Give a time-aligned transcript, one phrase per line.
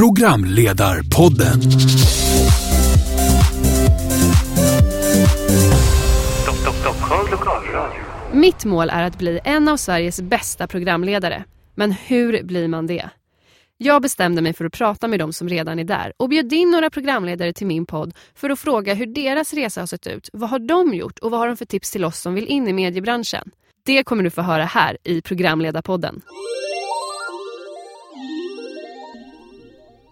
[0.00, 1.60] Programledarpodden.
[8.32, 11.44] Mitt mål är att bli en av Sveriges bästa programledare.
[11.74, 13.10] Men hur blir man det?
[13.76, 16.70] Jag bestämde mig för att prata med de som redan är där och bjöd in
[16.70, 20.30] några programledare till min podd för att fråga hur deras resa har sett ut.
[20.32, 22.68] Vad har de gjort och vad har de för tips till oss som vill in
[22.68, 23.50] i mediebranschen?
[23.86, 26.22] Det kommer du få höra här i Programledarpodden.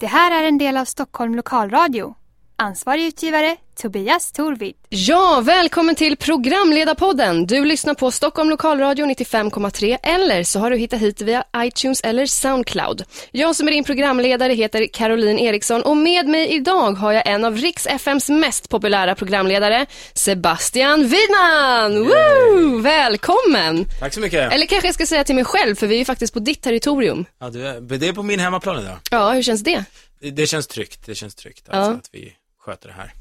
[0.00, 2.14] Det här är en del av Stockholm Lokalradio.
[2.62, 4.74] Ansvarig utgivare Tobias Torvid.
[4.88, 7.46] Ja, välkommen till Programledarpodden.
[7.46, 12.26] Du lyssnar på Stockholm Lokalradio 95,3 eller så har du hittat hit via iTunes eller
[12.26, 13.02] Soundcloud.
[13.30, 17.44] Jag som är din programledare heter Caroline Eriksson och med mig idag har jag en
[17.44, 22.04] av Riks FMs mest populära programledare, Sebastian Widman.
[22.08, 22.78] Woo!
[22.80, 23.84] Välkommen!
[24.00, 24.52] Tack så mycket.
[24.52, 26.62] Eller kanske jag ska säga till mig själv, för vi är ju faktiskt på ditt
[26.62, 27.24] territorium.
[27.40, 28.96] Ja, du är, det är på min hemmaplan idag.
[29.10, 29.84] Ja, hur känns det?
[30.20, 31.96] Det, det känns tryggt, det känns tryggt alltså, Ja.
[31.96, 32.32] att vi
[32.68, 33.12] sköter det här.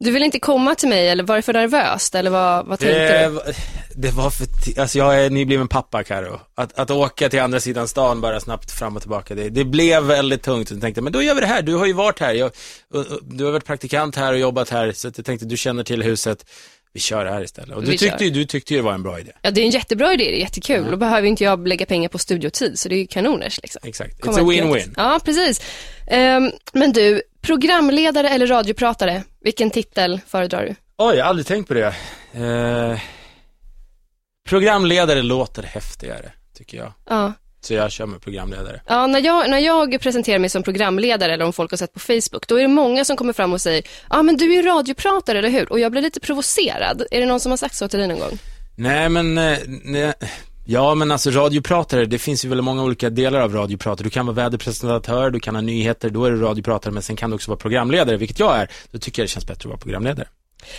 [0.00, 2.98] Du vill inte komma till mig eller var det för nervöst eller vad, vad tänkte
[2.98, 3.52] Det, du?
[3.94, 4.46] det var för,
[4.80, 6.40] alltså jag är nybliven pappa Karo.
[6.54, 10.02] Att, att åka till andra sidan stan bara snabbt fram och tillbaka, det, det blev
[10.02, 10.70] väldigt tungt.
[10.70, 12.50] Jag tänkte, men då gör vi det här, du har ju varit här, jag,
[13.22, 16.44] du har varit praktikant här och jobbat här, så jag tänkte, du känner till huset,
[16.92, 17.76] vi kör här istället.
[17.76, 19.32] Och du Vi tyckte, ju, du tyckte ju det var en bra idé.
[19.42, 20.90] Ja, det är en jättebra idé, det är jättekul.
[20.90, 23.80] Då behöver inte jag lägga pengar på studiotid, så det är ju kanoners liksom.
[23.84, 24.94] Exakt, Komma it's a ut win-win.
[24.96, 25.62] Ja, precis.
[26.06, 30.74] Ehm, men du, programledare eller radiopratare, vilken titel föredrar du?
[30.98, 31.94] Oj, jag har aldrig tänkt på det.
[32.32, 33.00] Eh,
[34.48, 36.92] programledare låter häftigare, tycker jag.
[37.08, 37.32] Ja.
[37.60, 38.80] Så jag kör med programledare.
[38.86, 42.00] Ja, när jag, när jag presenterar mig som programledare eller om folk har sett på
[42.00, 44.62] Facebook, då är det många som kommer fram och säger, ja men du är ju
[44.62, 45.72] radiopratare, eller hur?
[45.72, 47.02] Och jag blir lite provocerad.
[47.10, 48.38] Är det någon som har sagt så till dig någon gång?
[48.76, 50.14] Nej, men, eh, nej,
[50.70, 54.04] ja men alltså radiopratare, det finns ju väldigt många olika delar av radiopratare.
[54.04, 57.30] Du kan vara väderpresentatör, du kan ha nyheter, då är du radiopratare, men sen kan
[57.30, 58.70] du också vara programledare, vilket jag är.
[58.90, 60.28] Då tycker jag det känns bättre att vara programledare.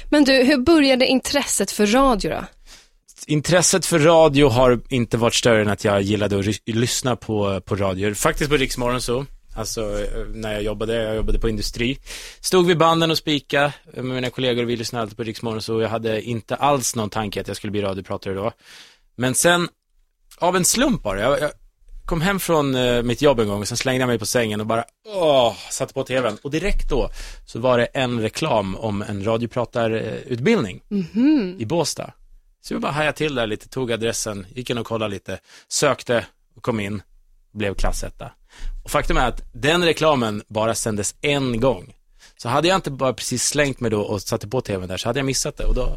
[0.10, 2.44] Men du, hur började intresset för radio då?
[3.28, 7.76] Intresset för radio har inte varit större än att jag gillade att lyssna på, på
[7.76, 8.14] radio.
[8.14, 9.26] Faktiskt på Rix så.
[9.56, 11.98] Alltså eh, när jag jobbade, jag jobbade på industri.
[12.40, 15.40] Stod vid banden och spika eh, med mina kollegor och vi lyssnade alltid på Rix
[15.60, 15.82] så.
[15.82, 18.52] Jag hade inte alls någon tanke att jag skulle bli radiopratare då.
[19.20, 19.68] Men sen,
[20.40, 21.52] av en slump bara, jag, jag
[22.06, 24.62] kom hem från eh, mitt jobb en gång och sen slängde jag mig på sängen
[24.62, 26.38] och bara, åh, satte på tvn.
[26.42, 27.10] Och direkt då
[27.46, 30.82] så var det en reklam om en radiopratarutbildning
[31.60, 32.12] i Båstad.
[32.62, 36.26] Så jag bara hajade till där lite, tog adressen, gick in och kollade lite, sökte
[36.56, 37.02] och kom in,
[37.52, 38.32] blev klassetta.
[38.84, 41.94] Och faktum är att den reklamen bara sändes en gång.
[42.38, 45.10] Så hade jag inte bara precis slängt mig då och satte på tvn där så
[45.10, 45.96] hade jag missat det och då,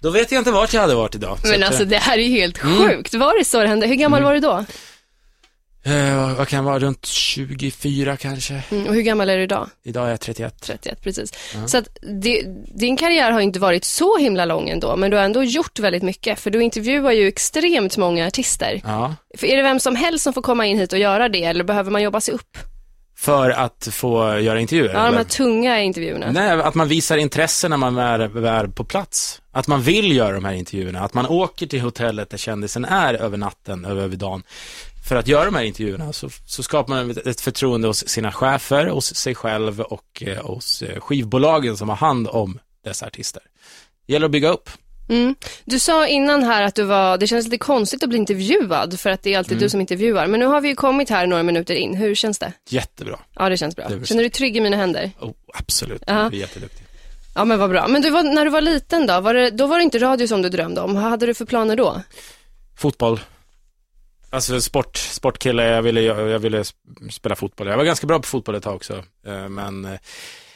[0.00, 1.38] då vet jag inte vart jag hade varit idag.
[1.44, 2.78] Men alltså det här är ju helt Mm.
[2.78, 3.14] sjukt.
[3.14, 3.86] Var det så det hände?
[3.86, 4.64] Hur gammal var du då?
[5.84, 8.62] eh, vad kan jag vara, runt 24 kanske.
[8.70, 9.68] Mm, och hur gammal är du idag?
[9.84, 10.54] Idag är jag 31.
[10.60, 11.32] 31, precis.
[11.66, 11.88] Så att
[12.22, 12.42] det,
[12.74, 16.02] din karriär har inte varit så himla lång ändå, men du har ändå gjort väldigt
[16.02, 18.80] mycket, för du intervjuar ju extremt många artister.
[18.84, 19.14] Ja.
[19.38, 21.64] För är det vem som helst som får komma in hit och göra det, eller
[21.64, 22.58] behöver man jobba sig upp?
[23.16, 24.88] För att få göra intervjuer.
[24.94, 25.16] Ja, de eller?
[25.18, 26.30] här tunga intervjuerna.
[26.30, 29.40] Nej, att man visar intresse när man är, är på plats.
[29.58, 31.00] Att man vill göra de här intervjuerna.
[31.00, 34.42] Att man åker till hotellet där kändisen är över natten, över, över dagen.
[35.08, 38.86] För att göra de här intervjuerna så, så skapar man ett- förtroende hos sina chefer,
[38.86, 43.42] hos sig själv och eh, hos eh, skivbolagen som har hand om dessa artister.
[44.06, 44.70] Det gäller att bygga upp.
[45.08, 45.34] Mm.
[45.64, 49.10] Du sa innan här att du var, det känns lite konstigt att bli intervjuad, för
[49.10, 49.62] att det är alltid Mm.
[49.62, 50.26] du som intervjuar.
[50.26, 51.94] Men nu har vi ju kommit här några minuter in.
[51.94, 52.52] Hur känns det?
[52.68, 53.18] Jättebra.
[53.34, 53.88] Ja, det känns bra.
[53.88, 54.06] Det.
[54.06, 55.10] Känner du dig trygg i mina händer?
[55.20, 56.02] Oh, absolut.
[56.06, 56.28] Ja.
[56.30, 56.84] Du är jätteduktig.
[57.38, 57.88] Ja, men vad bra.
[57.88, 60.26] Men du var, när du var liten då, var det, då var det inte radio
[60.26, 60.94] som du drömde om.
[60.94, 62.02] Vad hade du för planer då?
[62.78, 63.20] Fotboll.
[64.30, 67.66] Alltså sport, sportkille, jag ville, jag, jag ville sp- spela fotboll.
[67.66, 69.04] Jag var ganska bra på fotboll ett tag också.
[69.26, 69.98] Eh, Men eh,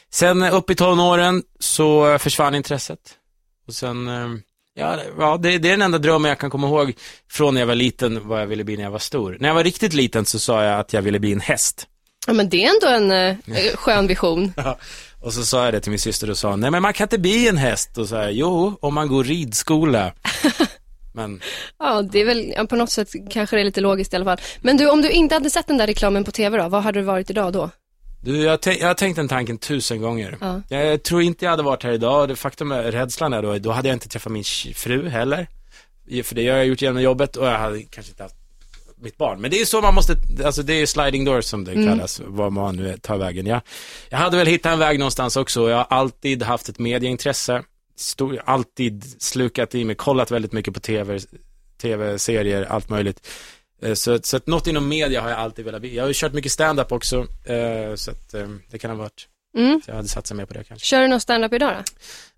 [0.09, 2.99] sen upp i tonåren så försvann intresset.
[3.67, 4.27] Och sen, eh,
[4.73, 6.93] ja, ja det, det är den enda drömmen jag kan komma ihåg
[7.31, 9.37] från när jag var liten, vad jag ville bli när jag var stor.
[9.39, 11.87] När jag var riktigt liten så sa jag att jag ville bli en häst.
[12.27, 13.11] Ja, men det är ändå en
[13.55, 14.53] eh, skön vision.
[15.23, 17.17] Och så sa jag det till min syster och sa, nej men man kan inte
[17.19, 17.97] bli en häst.
[17.97, 20.13] Och så här, jo, om man går ridskola.
[21.15, 21.41] Men
[21.79, 24.25] Ja, det är väl ja, på något sätt kanske det är lite logiskt i alla
[24.25, 24.37] fall.
[24.61, 26.99] Men du, om du inte hade sett den där reklamen på tv då, vad hade
[26.99, 27.69] du varit idag då?
[28.21, 30.37] Du, jag, har tänkt- jag har tänkt den tanken tusen gånger.
[30.41, 30.61] Ja.
[30.69, 32.29] Jag tror inte jag hade varit här idag.
[32.29, 34.43] Det faktum är, rädslan är då, då hade jag inte träffat min
[34.75, 35.47] fru heller.
[36.23, 38.35] För det har jag gjort genom jobbet och jag hade kanske inte haft
[39.03, 39.41] mitt barn.
[39.41, 40.15] Men det är så man måste,
[40.45, 43.45] alltså det är sliding doors som det kallas, vad man nu tar vägen.
[43.45, 43.61] Jag,
[44.09, 45.69] jag hade väl hittat en väg någonstans också.
[45.69, 47.63] Jag har alltid haft ett medieintresse.
[47.95, 51.19] Stor, alltid slukat i mig, kollat väldigt mycket på tv,
[51.81, 53.27] tv-serier, allt möjligt.
[53.81, 55.95] Eh, Så, så att något inom media har jag alltid velat bli.
[55.95, 59.27] Jag har ju kört mycket stand-up också, eh, så att eh, det kan ha varit,
[59.57, 59.81] Mm.
[59.85, 60.85] så jag hade satsat mer på det kanske.
[60.87, 61.83] Kör du någon stand-up idag då?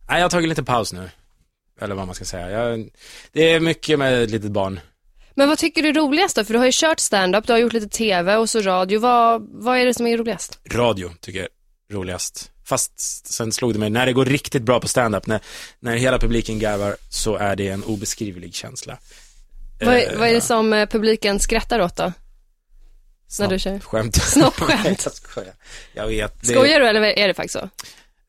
[0.09, 1.09] Nej, jag har tagit lite paus nu.
[1.81, 2.49] Eller vad man ska säga.
[2.51, 2.89] Jag,
[3.31, 4.79] det är mycket med ett litet barn.
[5.35, 6.43] Men vad tycker du är roligast då?
[6.43, 8.99] För du har ju kört stand-up, du har gjort lite TV och så radio.
[8.99, 10.59] Vad, vad är det som är roligast?
[10.71, 11.47] Radio tycker jag
[11.89, 12.51] är roligast.
[12.65, 12.99] Fast
[13.33, 15.39] sen slog det mig, när det går riktigt bra på stand-up, när,
[15.79, 18.97] när hela publiken garvar, så är det en obeskrivlig känsla.
[19.81, 22.13] Vad, Eh, vad är det som eh, publiken skrattar åt då?
[23.39, 23.79] när du kör?
[23.79, 24.15] Skämt.
[24.15, 25.03] Snoppskämt.
[25.05, 25.53] Jag skojar.
[25.93, 26.41] Jag vet.
[26.41, 27.69] Det, Skojar du eller är det faktiskt så?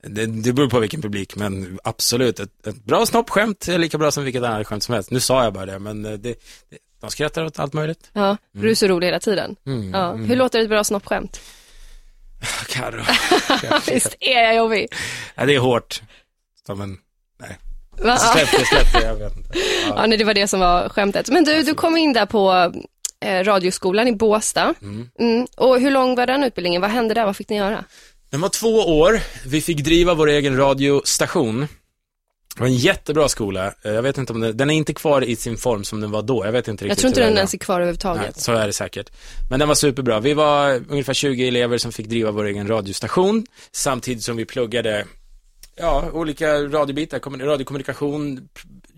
[0.02, 4.10] Det, det beror på vilken publik, men absolut, ett, ett bra snoppskämt är lika bra
[4.10, 5.10] som vilket annat skämt som helst.
[5.10, 6.34] Nu sa jag bara det, men eh, det,
[6.70, 8.10] det, de skrattar åt allt möjligt.
[8.12, 9.56] Ja, du är så rolig hela tiden.
[9.66, 10.12] Mm, Ja.
[10.12, 11.40] Hur låter ett bra snoppskämt?
[12.68, 13.02] Carro.
[13.92, 14.86] Visst är jag jobbig?
[15.34, 16.02] ja, det är hårt.
[16.66, 16.98] Som en,
[17.40, 17.58] nej.
[17.98, 18.16] Va?
[18.16, 19.58] Släpp det, släpp det, jag vet inte.
[19.88, 21.28] Ja, nej, det var det som var skämtet.
[21.30, 22.72] Men du, du kom in där på
[23.24, 24.74] eh, radioskolan i Båstad.
[24.82, 25.08] Mm.
[25.18, 25.46] Mm.
[25.56, 26.82] Och hur lång var den utbildningen?
[26.82, 27.24] Vad hände där?
[27.26, 27.84] Vad fick ni göra?
[28.30, 28.68] Den var två
[28.98, 31.68] år, vi fick driva vår egen radiostation.
[32.56, 35.24] Det var en jättebra skola, Eh, jag vet inte om den, den är inte kvar
[35.24, 37.36] i sin form som den var då, jag vet inte riktigt Jag tror inte den
[37.36, 38.40] ens är kvar Nej, överhuvudtaget.
[38.40, 39.10] så är det säkert.
[39.50, 40.20] Men den var superbra.
[40.20, 45.06] Vi var ungefär 20 elever som fick driva vår egen radiostation samtidigt som vi pluggade
[45.76, 48.48] ja, olika radiobitar, kommun- radiokommunikation,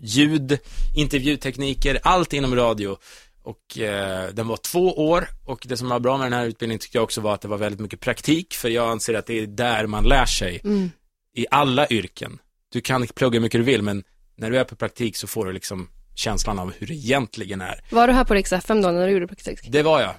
[0.01, 0.59] ljud,
[0.95, 2.97] intervjutekniker, allt inom radio.
[3.43, 6.79] Och eh, den var två år och det som var bra med den här utbildningen
[6.79, 9.39] tycker jag också var att det var väldigt mycket praktik för jag anser att det
[9.39, 10.91] är där man lär sig Mm.
[11.35, 12.39] i alla yrken.
[12.71, 14.03] Du kan plugga hur mycket du vill men
[14.35, 17.81] när du är på praktik så får du liksom känslan av hur det egentligen är.
[17.91, 19.59] Var du här på Rix FM då när du gjorde praktik?
[19.69, 20.09] Det var jag,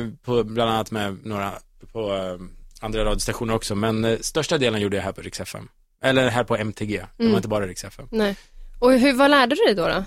[0.00, 1.52] eh, på, bland annat med några
[1.92, 2.38] på eh,
[2.80, 5.68] andra radiostationer också, men eh, största delen gjorde jag här på Rix FM.
[6.02, 7.32] Eller här på MTG, det Mm.
[7.32, 8.08] var inte bara Rix FM.
[8.10, 8.36] Nej.
[8.78, 9.88] Och hur, vad lärde du dig då?
[9.88, 10.04] då?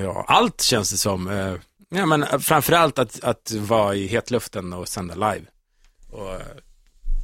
[0.00, 1.26] Ja, allt känns det som.
[1.88, 5.46] Ja, men framförallt att, att vara i hetluften och sända live.
[6.10, 6.40] Och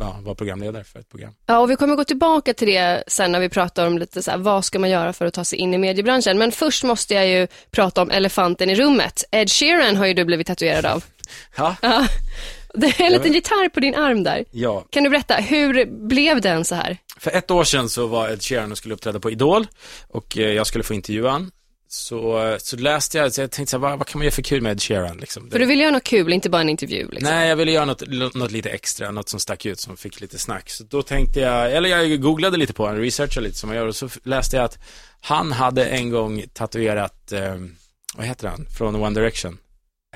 [0.01, 1.33] ja, vara programledare för ett program.
[1.47, 4.31] Ja, och vi kommer gå tillbaka till det sen när vi pratar om lite så
[4.31, 6.39] här, vad ska man göra för att ta sig in i mediebranschen.
[6.39, 9.25] Men först måste jag ju prata om elefanten i rummet.
[9.31, 11.05] Ed Sheeran har ju du blivit tatuerad av.
[11.57, 12.07] Ja, Ja.
[12.75, 14.45] Det är en liten gitarr på din arm där.
[14.51, 14.85] ja.
[14.91, 16.97] Kan du berätta, hur blev den så här?
[17.19, 19.67] För ett år sedan så var Ed Sheeran och skulle uppträda på Idol
[20.09, 21.51] och eh, jag skulle få intervjua han.
[21.89, 24.43] Så, så läste jag, så jag tänkte så här, vad, vad kan man göra för
[24.43, 25.51] kul med Ed Sheeran liksom?
[25.51, 27.09] För du vill göra något kul, inte bara en intervju.
[27.11, 27.35] Liksom.
[27.35, 30.39] Nej, jag ville göra något, något lite extra, något som stack ut, som fick lite
[30.39, 30.71] snack.
[30.71, 33.87] Så då tänkte jag, eller jag googlade lite på honom, researchade lite som man gör,
[33.87, 34.79] och så läste jag att
[35.21, 37.57] han hade en gång tatuerat, eh,
[38.15, 39.59] vad heter han, från One Direction?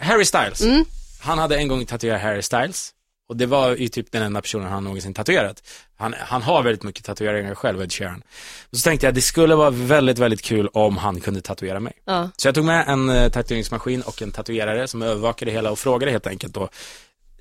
[0.00, 0.60] Harry Styles.
[0.60, 0.84] Mm.
[1.20, 2.94] Han hade en gång tatuerat Harry Styles.
[3.30, 5.62] Och det var ju typ den enda personen han någonsin tatuerat.
[5.96, 8.22] Han, han har väldigt mycket tatueringar själv, Ed Sheeran.
[8.70, 11.92] Och så tänkte jag, det skulle vara väldigt, väldigt kul om han kunde tatuera mig.
[12.04, 12.30] Ja.
[12.36, 16.12] Så jag tog med en uh, tatueringsmaskin och en tatuerare som övervakade hela och frågade
[16.12, 16.68] helt enkelt då,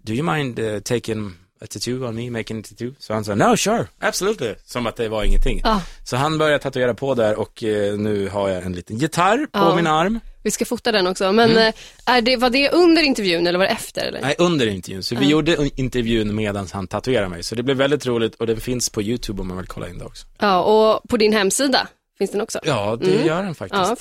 [0.02, 2.94] Do you mind uh, taking a tattoo on me, making a tattoo?
[3.00, 5.62] Så han sa, no sure, absolutely, som att det var ingenting.
[5.64, 5.82] Ja.
[6.04, 9.60] Så han började tatuera på där och eh, nu har jag en liten gitarr på
[9.60, 9.76] Ja.
[9.76, 10.20] min arm.
[10.44, 11.68] Vi ska fota den också, men Mm.
[11.68, 11.74] eh,
[12.16, 14.02] är det, var det under intervjun eller var det efter?
[14.06, 14.22] Eller?
[14.22, 15.04] Nej, under intervjun.
[15.04, 17.44] Så vi gjorde un- intervjun medan han tatuerade mig.
[17.44, 19.98] Så det blev väldigt roligt och den finns på YouTube om man vill kolla in
[19.98, 20.28] det också.
[20.40, 22.60] Ja, och på din hemsida finns den också.
[22.64, 23.28] Ja, det Mm.
[23.28, 23.90] gör den faktiskt.
[23.90, 23.96] Ja,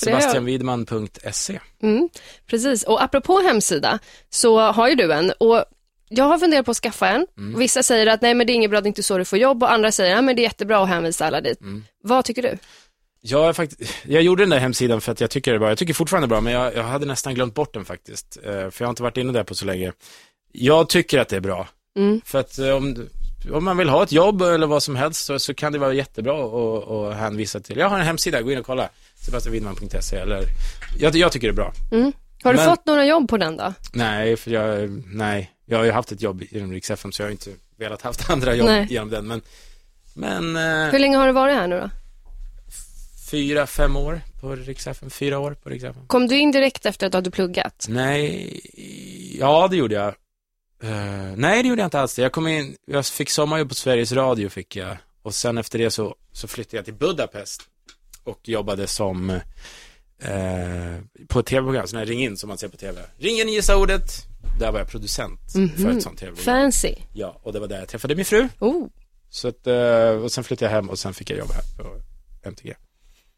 [0.62, 1.60] Sebastianwidman.se.
[1.82, 2.08] Mm,
[2.46, 3.98] precis, och apropå hemsida
[4.30, 5.64] så har ju du en och
[6.08, 7.26] jag har funderat på att skaffa en.
[7.38, 7.58] Mm.
[7.58, 9.38] Vissa säger att nej men det är inget bra, det är inte så du får
[9.38, 11.60] jobb och andra säger att men det är jättebra att hänvisa alla dit.
[11.60, 11.84] Mm.
[12.02, 12.58] Vad tycker du?
[13.20, 15.68] Jag, är fakt- jag gjorde den där hemsidan för att jag tycker det är bra.
[15.68, 18.38] Jag tycker fortfarande det är bra, men jag, jag hade nästan glömt bort den faktiskt.
[18.44, 19.92] Eh, för jag har inte varit inne där på så länge.
[20.52, 21.68] Jag tycker att det är bra.
[21.96, 22.20] Mm.
[22.24, 23.08] För att eh, om,
[23.52, 25.92] om man vill ha ett jobb eller vad som helst så, så kan det vara
[25.92, 27.78] jättebra att att hänvisa till.
[27.78, 28.88] Jag har en hemsida, gå in och kolla.
[29.24, 30.42] Sebastianwidman.se eller,
[30.98, 31.72] jag, jag tycker det är bra.
[31.92, 32.12] Mm.
[32.42, 33.72] Har du Men- fått några jobb på den då?
[33.92, 37.26] Nej, för jag, nej, jag har ju haft ett jobb inom Rix FM så jag
[37.26, 38.86] har inte velat haft andra jobb Nej.
[38.90, 39.26] genom den.
[39.26, 39.40] Men,
[40.14, 41.90] men eh, Hur länge har du varit här nu då?
[43.30, 46.06] fyra, fem år på Rix FM, fyra år på Rix FM.
[46.06, 47.86] Kom du in direkt efter att du hade pluggat?
[47.88, 48.60] Nej,
[49.38, 50.08] ja det gjorde jag.
[50.82, 52.18] Eh, nej, det gjorde jag inte alls.
[52.18, 54.96] Jag kom in, jag fick sommarjobb på Sveriges Radio fick jag.
[55.22, 57.62] Och sen efter det så, så flyttade jag till Budapest
[58.24, 59.40] och jobbade som
[60.22, 63.00] eh, på ett tv-program, sån här ring in som man ser på tv.
[63.18, 64.26] Ring in, gissa ordet.
[64.60, 66.62] Där var jag producent för ett sånt tv-program.
[66.62, 66.94] Fancy.
[67.12, 68.48] Ja, och det var där jag träffade min fru.
[68.58, 68.86] Oh.
[69.30, 72.00] Så att, eh, och sen flyttade jag hem och sen fick jag jobb här på
[72.48, 72.74] MTG.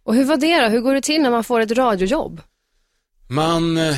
[0.03, 0.69] Och hur var det då?
[0.69, 2.41] Hur går det till när man får ett radiojobb?
[3.29, 3.97] Man eh,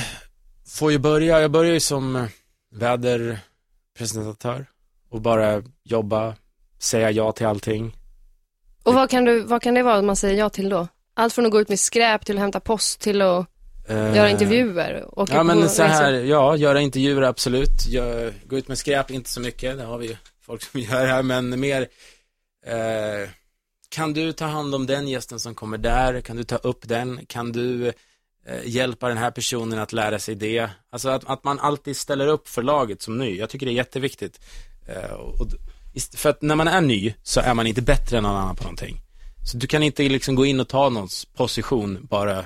[0.66, 2.28] får ju börja, jag börjar ju som
[2.74, 4.66] väderpresentatör
[5.10, 6.34] och bara jobba,
[6.78, 7.96] säga ja till allting.
[8.82, 10.88] Och vad kan, du, vad kan det vara man säger ja till då?
[11.14, 13.46] Allt från att gå ut med skräp till att hämta post till att...
[13.88, 15.04] Eh, Göra intervjuer?
[15.18, 15.84] Åka Ja på men så resor?
[15.84, 17.86] här, ja, göra intervjuer absolut.
[17.88, 21.06] Gör, gå ut med skräp, inte så mycket, det har vi ju folk som gör
[21.06, 21.88] här, men mer
[22.66, 23.28] eh,
[23.92, 26.20] kan du ta hand om den gästen som kommer där?
[26.20, 27.26] Kan du ta upp den?
[27.26, 27.88] Kan du
[28.46, 30.70] eh, hjälpa den här personen att lära sig det?
[30.90, 33.38] Alltså att, att man alltid ställer upp för laget som ny.
[33.38, 34.40] Jag tycker det är jätteviktigt.
[34.88, 35.46] Eh, och,
[36.14, 38.62] för att när man är ny så är man inte bättre än någon annan på
[38.62, 39.00] någonting.
[39.44, 42.44] Så du kan inte liksom gå in och ta någons position bara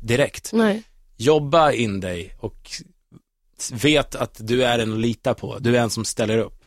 [0.00, 0.82] direkt Nej.
[1.16, 2.70] jobba in dig och
[3.72, 5.58] vet att du är en att lita på.
[5.58, 6.64] Du är en som ställer upp.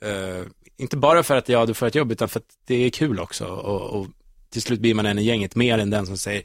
[0.00, 0.42] Eh,
[0.76, 3.20] inte bara för att ja, du får ett jobb, utan för att det är kul
[3.20, 3.46] också.
[3.46, 4.06] Och, och
[4.50, 6.42] till slut blir man en i gänget mer än den som säger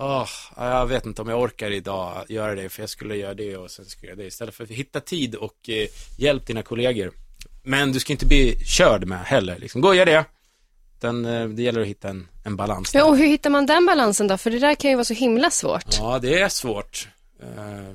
[0.00, 3.56] Åh, jag vet inte om jag orkar idag göra det, för jag skulle göra det
[3.56, 4.28] och sen skulle jag göra det.
[4.28, 7.12] Istället för att hitta tid och eh, hjälp dina kollegor.
[7.62, 9.58] Men du ska inte bli körd med heller.
[9.58, 9.80] Liksom.
[9.80, 10.24] Gå och gör det.
[11.00, 12.92] Den, eh, det gäller att hitta en, en balans.
[12.92, 13.00] där.
[13.00, 14.38] Ja, och hur hittar man den balansen då?
[14.38, 15.98] För det där kan ju vara så himla svårt.
[15.98, 17.08] Ja, det är svårt.
[17.42, 17.92] Eh,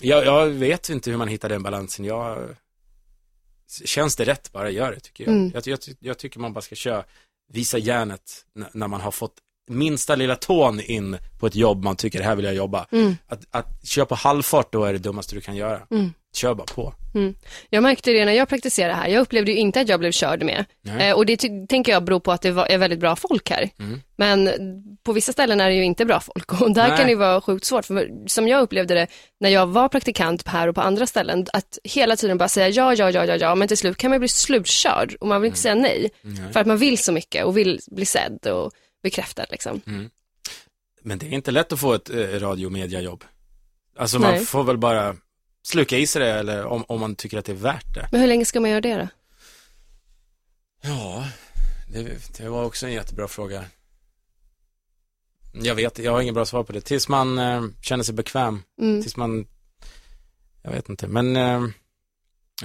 [0.00, 2.04] jag, jag vet inte hur man hittar den balansen.
[2.04, 2.56] Jag,
[3.84, 5.32] känns det rätt, bara gör det tycker jag.
[5.32, 5.50] Mm.
[5.54, 7.04] Jag, jag, jag tycker man bara ska köra,
[7.52, 9.34] visa järnet när man har fått
[9.68, 12.86] minsta lilla tån in på ett jobb man tycker, här vill jag jobba.
[12.92, 13.16] Mm.
[13.26, 15.82] Att, att köra på halvfart då är det dummaste du kan göra.
[15.90, 16.12] Mm.
[16.36, 16.94] Kör bara på.
[17.70, 19.08] Jag märkte det när jag praktiserade här.
[19.08, 20.64] Jag upplevde ju inte att jag blev körd med.
[20.98, 21.36] Eh, och det
[21.68, 23.70] tänker jag beror på att det var, är väldigt bra folk här.
[23.78, 24.00] Mm.
[24.16, 24.50] Men
[25.02, 26.96] på vissa ställen är det ju inte bra folk och där Nej.
[26.96, 27.84] kan det ju vara sjukt svårt.
[27.84, 29.06] För som jag upplevde det
[29.40, 32.94] när jag var praktikant här och på andra ställen, att hela tiden bara säga ja,
[32.94, 35.60] ja, ja, ja, ja, men till slut kan man bli slutkörd och man vill inte
[35.60, 36.10] säga nej.
[36.22, 36.52] Nej.
[36.52, 39.80] För att man vill så mycket och vill bli sedd och bekräftad liksom.
[41.02, 43.24] Men det är inte lätt att få ett eh, radio och mediajobb.
[43.98, 44.44] Alltså man Nej.
[44.44, 45.16] får väl bara
[45.66, 48.08] sluka i sig det eller om, om man tycker att det är värt det.
[48.12, 49.08] Men hur länge ska man göra det då?
[50.82, 51.28] Ja,
[51.92, 53.64] det, det var också en jättebra fråga.
[55.52, 56.80] Jag vet, jag har ingen bra svar på det.
[56.80, 58.62] Tills man eh, känner sig bekväm.
[58.80, 59.02] Mm.
[59.02, 59.46] Tills man,
[60.62, 61.06] jag vet inte.
[61.06, 61.66] Men eh,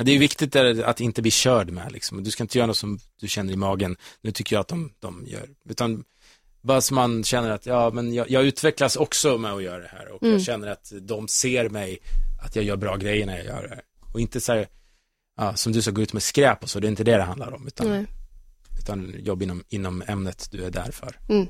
[0.02, 2.24] det är viktigt att inte bli körd med liksom.
[2.24, 3.98] Du ska inte göra något som du känner i magen.
[4.22, 5.50] Nu tycker jag att de, de gör.
[5.70, 6.04] Utan
[6.62, 9.88] bara så man känner att, ja men jag, jag utvecklas också med att göra det
[9.92, 10.12] här.
[10.12, 10.34] Och Mm.
[10.34, 12.00] jag känner att de ser mig,
[12.42, 13.82] att jag gör bra grejer när jag gör det.
[14.14, 14.68] Och inte så här,
[15.38, 16.80] ja, som du sa, gå ut med skräp och så.
[16.80, 17.68] Det är inte det det handlar om.
[17.68, 18.06] Utan Nej.
[18.80, 21.20] utan jobb inom, inom ämnet du är där för.
[21.30, 21.48] Mm.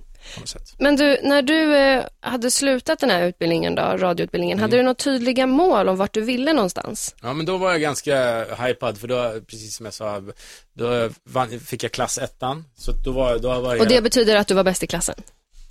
[0.79, 4.61] Men du, när du eh, hade slutat den här utbildningen då, radioutbildningen, Mm.
[4.61, 7.15] hade du några tydliga mål om vart du ville någonstans?
[7.21, 10.21] Ja men då var jag ganska hypad för då, precis som jag sa,
[10.73, 12.65] då vann, fick jag klass ettan.
[12.75, 13.81] Så då var, då var jag...
[13.81, 15.15] Och det betyder att du var bäst i klassen?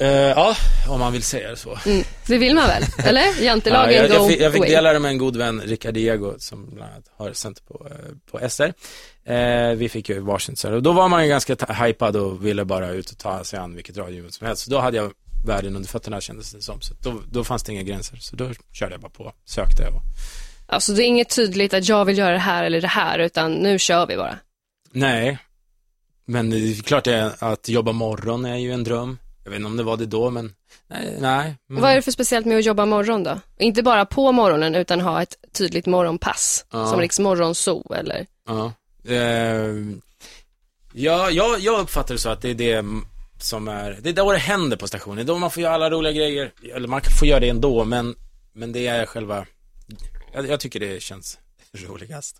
[0.00, 0.56] Eh, ja,
[0.88, 1.78] om man vill säga det så.
[1.86, 2.04] Mm.
[2.26, 2.82] Det vill man väl?
[3.06, 3.20] Eller?
[3.20, 5.94] Ja, Jantelagen jag, go jag, fick, jag fick dela det med en god vän, Rickard
[5.94, 7.96] Diego, som bland annat har sänt på, eh,
[8.30, 8.72] på SR.
[9.24, 12.64] Eh, vi fick ju varsin så och då var man ju ganska hypad och ville
[12.64, 14.64] bara ut och ta sig an vilket radiojobb som helst.
[14.64, 15.12] Så då hade jag
[15.46, 16.80] världen under fötterna kändes det som.
[16.80, 18.16] Så då, då fanns det inga gränser.
[18.16, 20.02] Så då körde jag bara på, sökte och
[20.66, 23.52] Alltså det är inget tydligt att jag vill göra det här eller det här, utan
[23.52, 24.38] nu kör vi bara.
[24.92, 25.38] Nej,
[26.24, 27.06] men det är klart
[27.38, 29.18] att jobba morgon är ju en dröm.
[29.44, 30.54] Jag vet inte om det var det då, men
[30.88, 31.16] nej.
[31.20, 31.56] nej.
[31.66, 33.40] Men, Vad är det för speciellt med att jobba morgon då?
[33.58, 36.86] Inte bara på morgonen, utan ha ett tydligt morgonpass, Ja.
[36.86, 38.26] som Riks morgonzoo eller?
[38.46, 38.72] Ja.
[39.04, 39.74] Eh,
[40.92, 42.84] ja, jag, jag uppfattar det så att det är det
[43.40, 45.16] som är, det är då det händer på stationen.
[45.16, 46.52] Det är då man får göra alla roliga grejer.
[46.74, 48.14] Eller man får göra det ändå, men,
[48.52, 49.46] men det är själva,
[50.32, 51.38] jag, jag tycker det känns
[51.72, 52.36] roligast.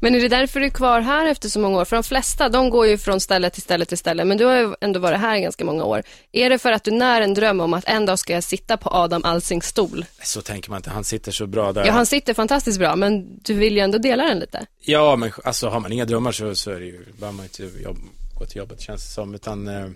[0.00, 1.84] Men är det därför du är kvar här efter så många år?
[1.84, 4.56] För de flesta, de går ju från ställe till ställe till ställe, men du har
[4.56, 6.02] ju ändå varit här i ganska många år.
[6.32, 8.76] Är det för att du när en dröm om att en dag ska jag sitta
[8.76, 10.04] på Adam Alsings stol?
[10.22, 11.86] Så tänker man inte, han sitter så bra där.
[11.86, 14.66] Ja, han sitter fantastiskt bra, men du vill ju ändå dela den lite.
[14.80, 17.62] Ja, men alltså har man inga drömmar så, så är det ju, behöver man inte
[17.62, 17.98] jobb,
[18.38, 19.86] gå till jobbet känns det som, utan eh,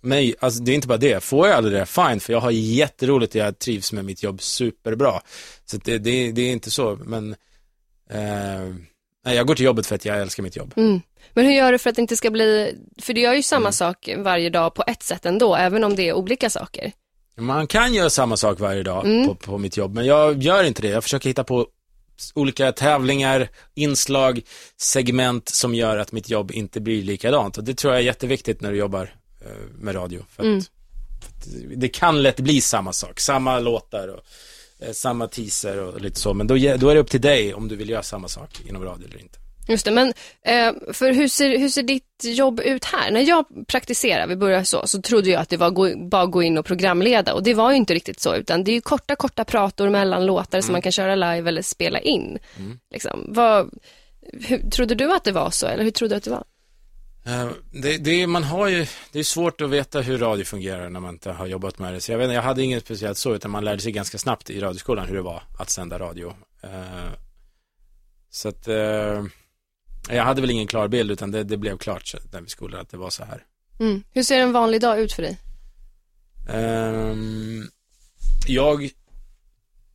[0.00, 1.24] Nej, alltså det är inte bara det.
[1.24, 5.20] Får jag aldrig det, fine, för jag har jätteroligt, jag trivs med mitt jobb superbra.
[5.64, 7.36] Så det, det, det är inte så, men
[8.10, 8.74] eh,
[9.24, 10.72] nej, jag går till jobbet för att jag älskar mitt jobb.
[10.76, 11.00] Mm.
[11.34, 13.60] Men hur gör du för att det inte ska bli, för du gör ju samma
[13.60, 13.72] Mm.
[13.72, 16.92] sak varje dag på ett sätt ändå, även om det är olika saker.
[17.36, 19.26] Man kan göra samma sak varje dag Mm.
[19.28, 20.88] på, på mitt jobb, men jag gör inte det.
[20.88, 21.66] Jag försöker hitta på
[22.34, 24.40] olika tävlingar, inslag,
[24.76, 27.58] segment som gör att mitt jobb inte blir likadant.
[27.58, 29.14] Och det tror jag är jätteviktigt när du jobbar
[29.46, 30.24] eh, med radio.
[30.30, 30.60] För att, Mm.
[30.60, 31.46] för att
[31.80, 34.20] det kan lätt bli samma sak, samma låtar och
[34.92, 36.34] samma teaser och lite så.
[36.34, 38.84] Men då, då är det upp till dig om du vill göra samma sak inom
[38.84, 39.38] radio eller inte.
[39.68, 40.08] Just det, men
[40.42, 43.10] eh, för hur ser, hur ser ditt jobb ut här?
[43.10, 46.42] När jag praktiserade, vi började så, så trodde jag att det var gå, bara gå
[46.42, 49.44] in och programleda och det var ju inte riktigt så, utan det är korta, korta
[49.44, 52.38] prator mellan låtar som man kan köra live eller spela in.
[52.56, 52.78] Mm.
[52.90, 53.26] Liksom.
[53.28, 53.70] Vad,
[54.32, 56.44] hur, trodde du att det var så eller hur trodde du att det var?
[57.24, 61.00] Eh, Det, det, man har ju, det är svårt att veta hur radio fungerar när
[61.00, 62.00] man inte har jobbat med det.
[62.00, 64.50] Så jag, vet, inte, jag hade inget speciellt så, utan man lärde sig ganska snabbt
[64.50, 66.34] i radioskolan hur det var att sända radio.
[66.62, 67.12] Eh,
[68.30, 69.24] Så att, eh,
[70.10, 72.90] jag hade väl ingen klar bild, utan det, det blev klart när vi skolan att
[72.90, 73.44] det var så här.
[73.80, 74.02] Mm.
[74.12, 75.38] Hur ser en vanlig dag ut för dig?
[76.48, 77.70] Ehm,
[78.46, 78.90] jag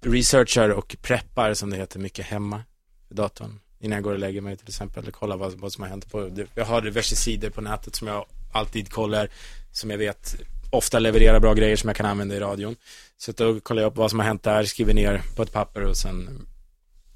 [0.01, 2.63] researchar och preppar, som det heter, mycket hemma
[3.09, 3.59] i datorn.
[3.83, 6.11] Innan jag går och lägger mig till exempel, eller kollar vad, vad som har hänt
[6.11, 9.29] på, jag har diverse sidor på nätet som jag alltid kollar,
[9.71, 10.35] som jag vet
[10.69, 12.75] ofta levererar bra grejer som jag kan använda i radion.
[13.17, 15.53] Så att då kollar jag upp vad som har hänt där, skriver ner på ett
[15.53, 16.47] papper och sen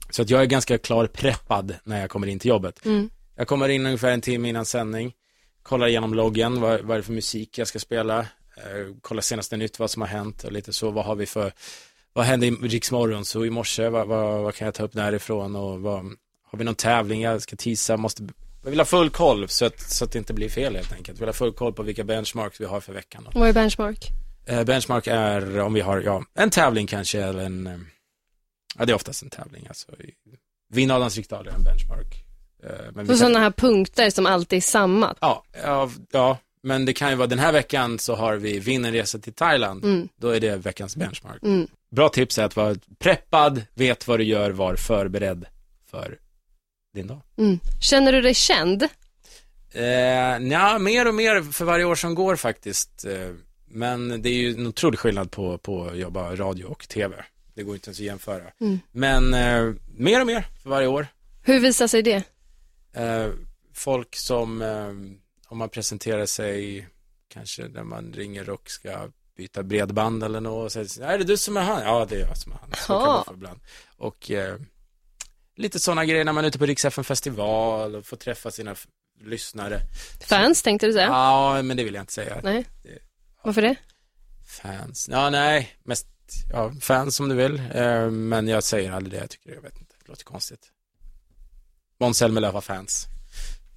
[0.09, 2.85] så att jag är ganska klar preppad när jag kommer in till jobbet.
[2.85, 3.09] Mm.
[3.35, 5.13] Jag kommer in ungefär en timme innan sändning,
[5.63, 9.57] kollar igenom loggen, vad, vad är det för musik jag ska spela, eh, kollar senaste
[9.57, 11.51] nytt, vad som har hänt och lite så, vad har vi för,
[12.13, 15.55] vad hände i Riksmorgon så i morse, vad, vad, vad kan jag ta upp därifrån
[15.55, 16.05] och vad,
[16.51, 18.23] har vi någon tävling jag ska tisa, måste,
[18.63, 21.07] jag vill ha full koll så att, så att det inte blir fel helt enkelt.
[21.17, 23.27] Jag vill ha full koll på vilka benchmarks vi har för veckan.
[23.33, 24.07] Vad är benchmark?
[24.45, 27.77] Eh, benchmark är om vi har, ja, en tävling kanske eller en, eh,
[28.77, 29.87] ja det är oftast en tävling alltså.
[30.73, 32.23] Vinna Adams riksdaler är en benchmark.
[32.63, 35.15] Eh, men Så kan- sådana här punkter som alltid är samma?
[35.19, 38.85] Ja, ja, ja, men det kan ju vara den här veckan så har vi vinn
[38.85, 39.83] en resa till Thailand.
[39.83, 40.07] Mm.
[40.15, 41.43] Då är det veckans benchmark.
[41.43, 41.67] Mm.
[41.91, 45.45] Bra tips är att vara preppad, vet vad du gör, var förberedd
[45.91, 46.17] för
[46.97, 47.21] din dag.
[47.37, 47.59] Mm.
[47.81, 48.83] Känner du dig känd?
[49.71, 49.83] Eh,
[50.51, 53.05] ja, mer och mer för varje år som går faktiskt.
[53.05, 53.31] Eh,
[53.67, 57.15] men det är ju en otrolig skillnad på, på att jobba radio och tv.
[57.53, 58.43] Det går inte ens att jämföra.
[58.61, 58.79] Mm.
[58.91, 61.07] Men eh, mer och mer för varje år.
[61.43, 62.23] Hur visar sig det?
[62.93, 63.27] Eh,
[63.73, 64.87] folk som, eh,
[65.47, 66.87] om man presenterar sig,
[67.27, 71.37] kanske när man ringer och ska byta bredband eller något, och säger, är det du
[71.37, 71.81] som är han?
[71.81, 72.69] Ja, det är jag som är han.
[72.71, 73.59] Så kan man få ibland.
[73.97, 74.55] Och eh,
[75.57, 78.75] lite sådana grejer när man är ute på Rix FM festival och får träffa sina
[79.25, 79.79] lyssnare.
[80.21, 81.05] Fans tänkte du säga?
[81.05, 82.39] Ja, men det vill jag inte säga.
[82.43, 82.65] Nej.
[82.83, 82.99] Det-
[83.43, 83.75] Varför det?
[84.61, 86.07] Fans, ja nej, mest,
[86.51, 87.61] ja, fans om du vill.
[87.73, 90.71] Eh, men jag säger aldrig det, jag tycker, jag vet inte, det låter konstigt.
[91.99, 93.05] Måns Zelmerlöw har fans.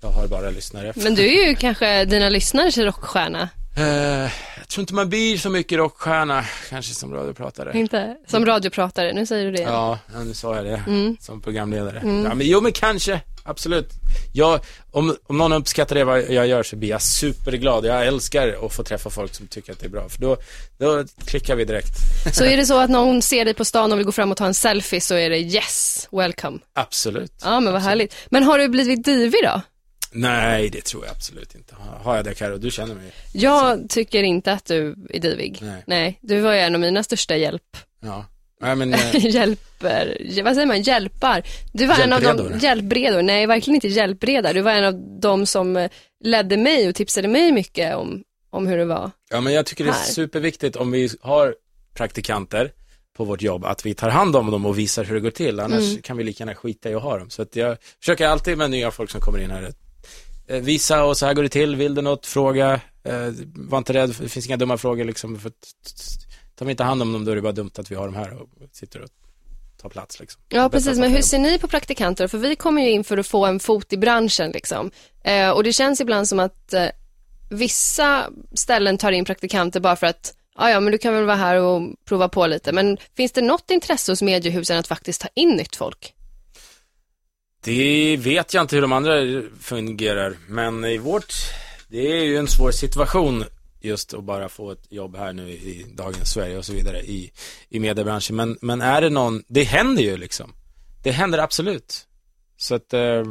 [0.02, 0.92] Jag har bara lyssnare.
[0.96, 3.48] Men du är ju kanske dina lyssnares rockstjärna,
[3.80, 7.78] Eh, jag tror inte man blir så mycket rockstjärna, kanske som radiopratare.
[7.78, 8.16] inte?
[8.26, 9.62] Som radiopratare, nu säger du det.
[9.62, 10.82] Ja, ja, nu sa jag det.
[10.86, 11.16] Mm.
[11.20, 11.98] Som programledare.
[11.98, 12.24] Mm.
[12.24, 13.20] Ja, men, jo, men kanske.
[13.44, 13.88] Absolut.
[14.32, 17.84] Jag, om, om någon uppskattar det vad jag gör så blir jag superglad.
[17.84, 20.08] Jag älskar att få träffa folk som tycker att det är bra.
[20.08, 20.36] För då,
[20.78, 21.94] då klickar vi direkt.
[22.32, 24.36] Så är det så att någon ser dig på stan och vill gå fram och
[24.36, 26.58] ta en selfie så är det yes, welcome.
[26.74, 27.32] Absolut.
[27.44, 28.14] Ja, men vad härligt.
[28.30, 29.60] Men har du blivit divig då?
[30.12, 31.74] Nej, det tror jag absolut inte.
[32.02, 32.56] Har- jag det Karo?
[32.58, 33.12] Du känner mig.
[33.32, 35.62] Jag tycker inte att du är divig.
[35.86, 36.18] Nej.
[36.22, 37.76] du var ju en av mina största hjälp.
[38.00, 38.24] Ja.
[38.62, 41.42] Nej, men, eh, Hjälper, vad säger man, hjälpar.
[41.72, 43.22] Du var en av de, Hjälpredor.
[43.22, 44.52] nej verkligen inte hjälpreda.
[44.52, 45.90] Du var en av de som eh,
[46.24, 49.10] ledde mig och tipsade mig mycket om, om hur det var.
[49.30, 50.04] ja, men jag tycker det är Här.
[50.04, 51.54] superviktigt om vi har
[51.94, 52.72] praktikanter
[53.16, 55.60] på vårt jobb, att vi tar hand om dem och visar hur det går till.
[55.60, 56.02] Annars Mm.
[56.02, 57.30] kan vi lika gärna skita i att ha dem.
[57.30, 59.72] Så att jag försöker alltid med nya folk som kommer in här,
[60.58, 64.14] visa och så här går det till, vill du något, fråga, eh, var inte rädd,
[64.20, 65.38] det finns inga dumma frågor liksom.
[65.38, 65.54] För att,
[66.54, 68.14] tar vi inte hand om dem då är det bara dumt att vi har dem
[68.14, 69.08] här och sitter och
[69.82, 70.42] tar plats liksom.
[70.48, 70.98] Ja, precis.
[70.98, 72.28] Men hur ser ni på praktikanter?
[72.28, 74.90] För vi kommer ju in för att få en fot i branschen liksom.
[75.24, 76.86] Eh, och det känns ibland som att eh,
[77.50, 81.36] vissa ställen tar in praktikanter bara för att Ja, ja, men du kan väl vara
[81.36, 82.72] här och prova på lite.
[82.72, 86.14] Men finns det något intresse hos mediehusen att faktiskt ta in nytt folk?
[87.62, 91.34] Det vet jag inte hur de andra fungerar, men i vårt,
[91.88, 93.44] det är ju en svår situation
[93.80, 97.32] just att bara få ett jobb här nu i dagens Sverige och så vidare i,
[97.68, 98.36] i mediebranschen.
[98.36, 100.54] Men, men är det någon, det händer ju liksom.
[101.02, 102.06] Det händer absolut.
[102.56, 103.24] Så att, eh,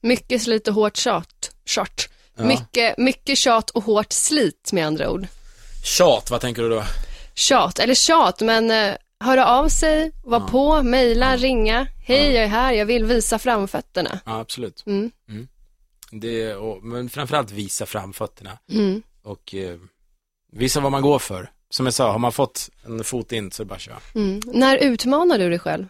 [0.00, 1.50] Mycket slit och hårt tjat.
[1.64, 2.08] Tjat.
[2.36, 2.44] Ja.
[2.44, 5.26] Mycket, mycket tjat och hårt slit med andra ord.
[5.84, 6.84] tjat, vad tänker du då?
[7.34, 10.48] Tjat, eller tjat, men eh, höra av sig, vara Ja.
[10.48, 11.86] på, mejla, ringa.
[12.04, 12.32] Hej, Ja.
[12.32, 14.20] jag är här, jag vill visa framfötterna.
[14.26, 14.84] Ja, absolut.
[14.86, 15.10] Mm.
[16.10, 19.02] Det, och, men framförallt visa framfötterna Mm.
[19.22, 19.78] och eh,
[20.52, 21.50] visa vad man går för.
[21.70, 24.00] Som jag sa, har man fått en fot in så är det bara att köra.
[24.14, 24.40] Mm.
[24.46, 25.86] När utmanar du dig själv?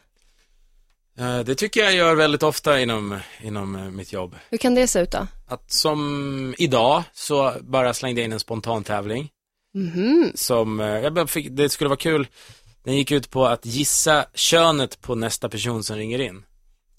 [1.18, 4.36] Eh, Det tycker jag gör väldigt ofta inom, inom eh, mitt jobb.
[4.50, 5.26] Hur kan det se ut då?
[5.48, 9.30] Att som idag så bara slängde jag in en spontan tävling
[9.74, 10.32] Mhm.
[10.34, 12.26] som, eh, jag fick, det skulle vara kul,
[12.84, 16.42] den gick ut på att gissa könet på nästa person som ringer in.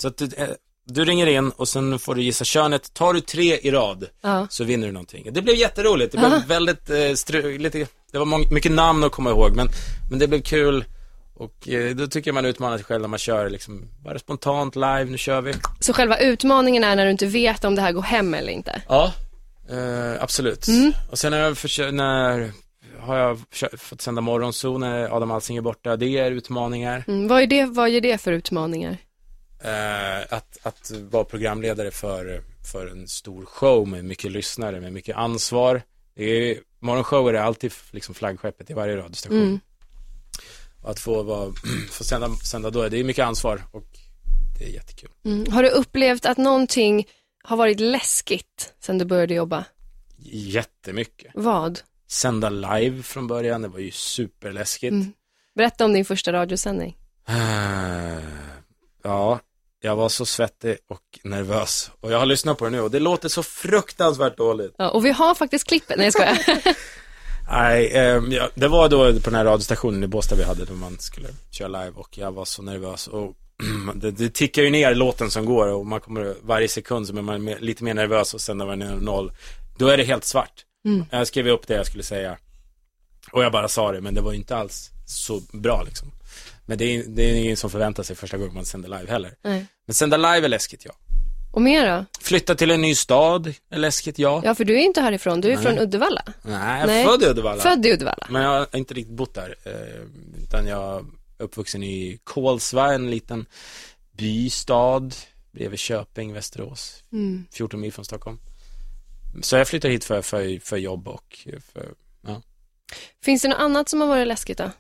[0.01, 0.47] Så att du, eh,
[0.85, 4.47] du ringer in och sen får du gissa könet, tar du tre i rad Ja.
[4.49, 5.29] så vinner du någonting.
[5.33, 9.11] Det blev jätteroligt, det blev väldigt, eh, stru, lite, det var mång, mycket namn att
[9.11, 9.67] komma ihåg men,
[10.09, 10.85] men det blev kul
[11.35, 14.75] och eh, då tycker jag man utmanar sig själv när man kör liksom, bara spontant
[14.75, 15.53] live, nu kör vi.
[15.79, 18.81] Så själva utmaningen är när du inte vet om det här går hem eller inte?
[18.89, 19.13] Ja,
[19.69, 20.67] Eh, absolut.
[20.67, 20.93] Mm.
[21.11, 22.51] Och sen har jag försökt, när
[23.03, 23.39] har jag
[23.79, 25.97] fått sända morgonzon när Adam Alsing är borta.
[25.97, 27.03] Det är utmaningar.
[27.07, 27.27] Mm.
[27.27, 28.97] Vad, är det, vad ger det för utmaningar?
[29.63, 35.15] Eh, att, att vara programledare för, för en stor show med mycket lyssnare, med mycket
[35.15, 35.81] ansvar.
[36.15, 39.37] Det är, morgonshower är alltid liksom flaggskeppet i varje radiostation.
[39.37, 39.59] Mm.
[40.83, 41.53] Att få, vara,
[41.91, 43.87] få sända, sända då, det är mycket ansvar och
[44.59, 45.09] det är jättekul.
[45.25, 45.51] Mm.
[45.51, 47.07] Har du upplevt att någonting
[47.43, 49.65] har varit läskigt sedan du började jobba?
[50.25, 51.31] Jättemycket.
[51.35, 51.79] Vad?
[52.13, 54.91] Sända live från början, det var ju superläskigt.
[54.91, 55.13] Mm.
[55.56, 56.97] Berätta om din första radiosändning.
[57.28, 58.23] Eh,
[59.04, 59.39] Ja,
[59.82, 61.91] jag var så svettig och nervös.
[61.99, 64.76] Och jag har lyssnat på det nu och det låter så fruktansvärt dåligt.
[64.78, 65.97] Ja, och vi har faktiskt klippet.
[65.97, 66.38] Nej, jag skojar.
[67.52, 70.73] Nej, ehm, ja, det var då på den här radiostationen i Båstad vi hade då
[70.73, 73.36] man skulle köra live och jag var så nervös och
[73.95, 77.21] det, det tickar ju ner låten som går och man kommer varje sekund så är
[77.21, 79.32] man lite mer nervös och sen när man är noll,
[79.78, 80.65] då är det helt svart.
[80.85, 81.05] Mm.
[81.09, 82.37] Jag skrev upp det jag skulle säga
[83.31, 86.11] och jag bara sa det men det var ju inte alls så bra liksom.
[86.65, 89.35] Men det är, det är ingen som förväntar sig första gången man sänder live heller.
[89.41, 89.65] Nej.
[89.85, 90.91] Men sända live är läskigt ja.
[91.51, 92.05] Och mer då?
[92.21, 94.41] Flytta till en ny stad är läskigt ja.
[94.45, 95.41] Ja, för du är inte härifrån.
[95.41, 95.63] Du är Nej.
[95.65, 96.23] från Uddevalla.
[96.41, 97.61] Nej, jag är född i Uddevalla.
[97.61, 98.27] Född i Uddevalla.
[98.29, 99.55] Men jag har inte riktigt bott där.
[99.63, 101.05] Eh, utan jag är
[101.43, 103.45] uppvuxen i Kolsva, en liten
[104.11, 105.15] bystad
[105.51, 107.03] bredvid Köping, Västerås.
[107.11, 107.45] Mm.
[107.51, 108.39] 14 mil från Stockholm.
[109.41, 111.93] Så jag flyttade hit för, för, för jobb och för,
[112.27, 112.41] ja.
[113.23, 114.71] Finns det något annat som har varit läskigt då?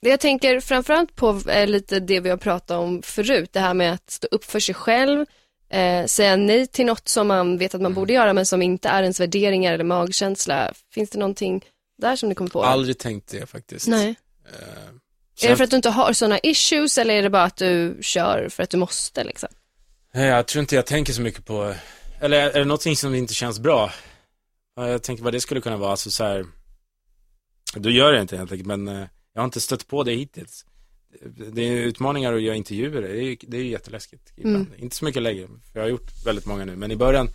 [0.00, 4.10] Jag tänker framförallt på lite det vi har pratat om förut, det här med att
[4.10, 5.26] stå upp för sig själv,
[5.70, 8.88] eh, säga nej till något som man vet att man borde göra men som inte
[8.88, 10.72] är ens värderingar eller magkänsla.
[10.94, 11.64] Finns det någonting
[11.98, 12.64] där som ni kommer på?
[12.64, 13.88] Aldrig tänkt det faktiskt.
[13.88, 14.14] Nej.
[14.46, 17.56] Eh, Är det för att du inte har sådana issues eller är det bara att
[17.56, 19.48] du kör för att du måste liksom?
[20.14, 21.74] Nej, Jag tror inte jag tänker så mycket på,
[22.22, 23.92] eller är det någonting som inte känns bra?
[24.76, 26.44] Ja, Jag tänker vad det skulle kunna vara, alltså så här,
[27.74, 30.64] då gör jag inte helt enkelt, men eh, jag har inte stött på det hittills.
[31.52, 34.32] Det är utmaningar att göra intervjuer, det är, ju- det är jätteläskigt.
[34.38, 34.66] Mm.
[34.76, 37.28] Inte så mycket längre, för jag har gjort väldigt många nu, men i början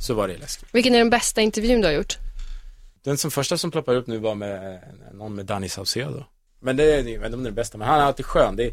[0.00, 0.68] så var det läskigt.
[0.72, 2.18] Vilken är den bästa intervjun du har gjort?
[3.02, 6.24] Den som första som ploppar upp nu var med någon med Danny Saucedo.
[6.60, 8.26] Men det är, jag vet inte om det är det bästa, men han är alltid
[8.26, 8.56] skön.
[8.56, 8.72] Det är,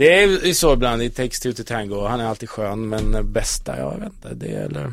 [0.00, 3.32] det är ju så ibland, det takes two to tango, han är alltid skön, men
[3.32, 4.92] bästa, ja, jag vet inte, det är eller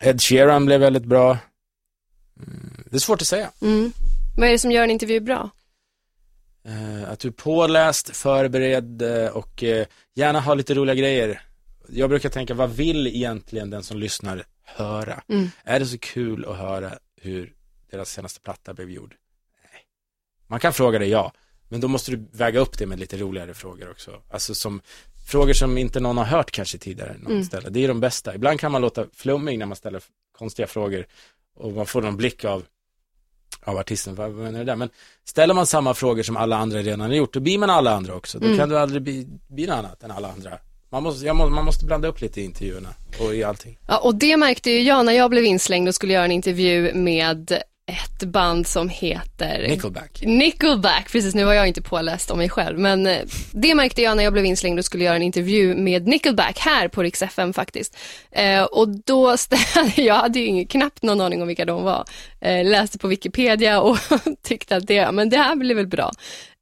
[0.00, 1.38] Ed Sheeran blev väldigt bra.
[2.46, 3.50] Mm, det är svårt att säga.
[3.62, 3.92] Mm.
[4.36, 5.50] Vad är det som gör en intervju bra?
[6.64, 11.40] Eh, att du är påläst, förberedd eh, och eh, gärna ha lite roliga grejer.
[11.88, 15.22] Jag brukar tänka, vad vill egentligen den som lyssnar höra?
[15.28, 15.50] Mm.
[15.64, 17.52] Är det så kul att höra hur
[17.90, 19.14] deras senaste platta blev gjord?
[19.72, 19.82] Nej.
[20.46, 21.32] Man kan fråga det, ja.
[21.68, 24.10] Men då måste du väga upp det med lite roligare frågor också.
[24.30, 24.80] Alltså som
[25.28, 27.16] frågor som inte någon har hört kanske tidigare.
[27.18, 27.44] Någon Mm.
[27.44, 27.68] ställe.
[27.70, 28.34] Det är de bästa.
[28.34, 30.02] Ibland kan man låta flummig när man ställer
[30.38, 31.06] konstiga frågor
[31.56, 32.62] och man får någon blick av,
[33.64, 34.14] av artisten.
[34.14, 34.76] Vad menar du där?
[34.76, 34.88] Men
[35.24, 38.14] ställer man samma frågor som alla andra redan har gjort, då blir man alla andra
[38.14, 38.38] också.
[38.38, 38.58] Då Mm.
[38.58, 40.58] kan du aldrig bli, bli något annat än alla andra.
[40.90, 43.78] Man måste, må, man måste blanda upp lite i intervjuerna och i allting.
[43.88, 46.94] Ja, och det märkte ju jag när jag blev inslängd och skulle göra en intervju
[46.94, 50.22] med ett band som heter Nickelback.
[50.22, 53.18] Nickelback, precis nu var jag inte påläst om mig själv, men eh,
[53.50, 56.88] det märkte jag när jag blev inslängd och skulle göra en intervju med Nickelback här
[56.88, 57.96] på Rix FM faktiskt.
[58.30, 62.04] Eh, och då ställde, jag hade ju ingen, knappt någon aning om vilka de var,
[62.40, 63.98] eh, läste på Wikipedia och
[64.42, 66.12] tyckte att det, men det här blir väl bra.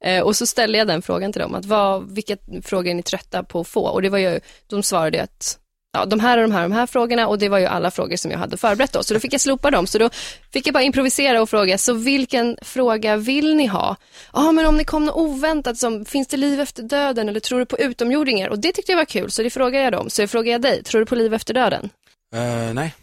[0.03, 3.03] Eh, och så ställde jag den frågan till dem, att vad, vilka frågor är ni
[3.03, 3.87] trötta på att få?
[3.87, 5.59] Och det var ju, de svarade att
[5.95, 8.15] ja, de här och de här, de här frågorna och det var ju alla frågor
[8.15, 9.03] som jag hade förberett då.
[9.03, 9.87] Så då fick jag slopa dem.
[9.87, 10.09] Så då
[10.53, 13.95] fick jag bara improvisera och fråga, så vilken fråga vill ni ha?
[14.33, 17.59] Ja, men om det kom något oväntat som, finns det liv efter döden eller tror
[17.59, 18.49] du på utomjordingar?
[18.49, 20.09] Och det tyckte jag var kul, så det frågade jag dem.
[20.09, 21.89] Så jag frågar jag dig, tror du på liv efter döden?
[22.33, 22.95] Eh, nej.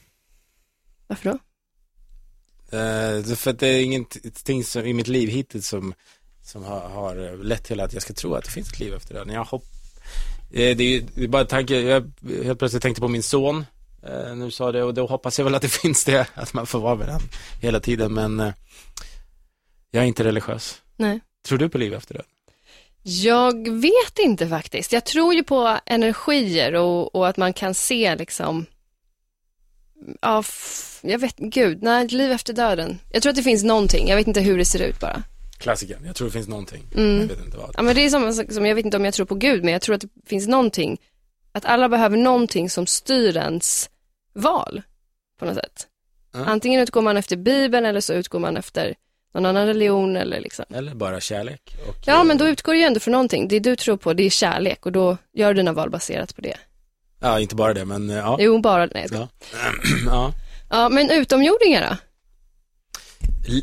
[1.07, 1.39] Varför då?
[2.71, 5.95] Det- för att det är ingenting som, i mitt liv hittills som,
[6.45, 9.15] som har, har lett till att jag ska tro att det finns ett liv efter
[9.15, 9.35] döden.
[9.35, 9.65] Jag hopp,
[10.53, 10.75] det, är,
[11.15, 12.13] det är bara tanke, jag
[12.45, 13.67] helt plötsligt tänkte på min son
[14.03, 16.67] eh, du sa det och då hoppas jag väl att det finns det, att man
[16.67, 17.21] får vara med den
[17.61, 18.53] hela tiden men eh,
[19.91, 20.83] jag är inte religiös.
[20.97, 21.21] Nej.
[21.47, 22.27] Tror du på liv efter döden?
[23.03, 24.93] Jag vet inte faktiskt.
[24.93, 28.67] Jag tror ju på energier och, och att man kan se liksom,
[30.21, 30.45] ja,
[31.01, 32.99] jag vet, gud, nej, liv efter döden.
[33.11, 35.23] Jag tror att det finns någonting, jag vet inte hur det ser ut bara.
[35.63, 37.21] Klassikern, jag tror det finns någonting, Mm.
[37.21, 37.71] jag vet inte vad.
[37.77, 39.65] Ja, men det är samma sak som, jag vet inte om jag tror på Gud,
[39.65, 41.01] men jag tror att det finns någonting,
[41.53, 43.91] att alla behöver någonting som styr ens
[44.35, 44.83] val
[45.39, 45.87] på något sätt.
[46.33, 46.45] Ja.
[46.45, 48.95] Antingen utgår man efter Bibeln eller så utgår man efter
[49.35, 50.65] någon annan religion eller liksom.
[50.75, 51.77] Eller bara kärlek.
[51.89, 53.49] Och, Ja, men då utgår det ju ändå från någonting.
[53.49, 56.41] Det du tror på, det är kärlek och då gör du dina val baserat på
[56.41, 56.57] det.
[57.21, 58.37] Ja, inte bara det, men eh, ja.
[58.41, 59.19] Jo, bara, nej jag ska.
[59.19, 59.29] Ja.
[60.07, 60.33] ja.
[60.71, 61.97] Ja, men utomjordingar då?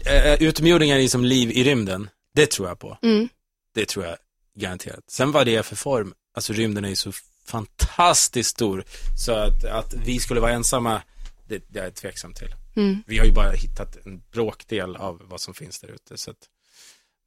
[0.06, 2.98] Äh, utomjordingar är som liv i rymden, det tror jag på.
[3.02, 3.30] Mm.
[3.74, 4.18] Det tror jag
[4.56, 5.04] garanterat.
[5.08, 7.12] Sen vad det är för form, alltså rymden är ju så
[7.46, 8.84] fantastiskt stor,
[9.26, 11.02] så att, att vi skulle vara ensamma,
[11.48, 12.56] det, det är jag tveksam till.
[12.76, 13.04] Mm.
[13.08, 16.38] Vi har ju bara hittat en bråkdel av vad som finns där ute, så att,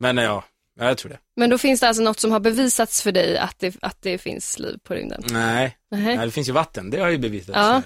[0.00, 0.44] men ja,
[0.78, 1.18] ja, jag tror det.
[1.36, 4.18] Men då finns det alltså något som har bevisats för dig att det, att det
[4.18, 5.22] finns liv på rymden?
[5.30, 6.16] Nej, Nej.
[6.16, 7.56] nej det finns ju vatten, det har ju bevisats.
[7.56, 7.82] Ja.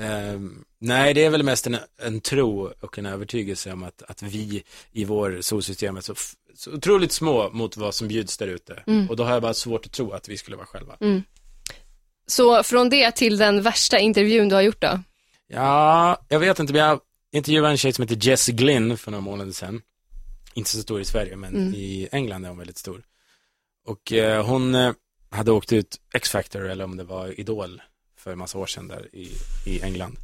[0.00, 4.22] Ehm, nej, det är väl mest en, en tro och en övertygelse om att, att
[4.22, 6.14] vi i vår solsystem är så,
[6.54, 8.82] så otroligt små mot vad som bjuds där ute.
[8.86, 9.10] Mm.
[9.10, 10.96] Och då har jag bara svårt att tro att vi skulle vara själva.
[12.26, 15.00] Så från det till den värsta intervjun du har gjort då?
[15.46, 17.00] Ja, jag vet inte, men jag
[17.32, 19.82] intervjuade en tjej som heter Jess Glynn för några månader sedan.
[20.54, 21.74] Inte så stor i Sverige, men Mm.
[21.74, 23.02] i England är hon väldigt stor.
[23.86, 24.92] Och eh, hon eh,
[25.30, 27.82] hade åkt ut X-Factor, eller om det var Idol,
[28.20, 29.28] för en massa år sedan där i,
[29.66, 30.16] i England.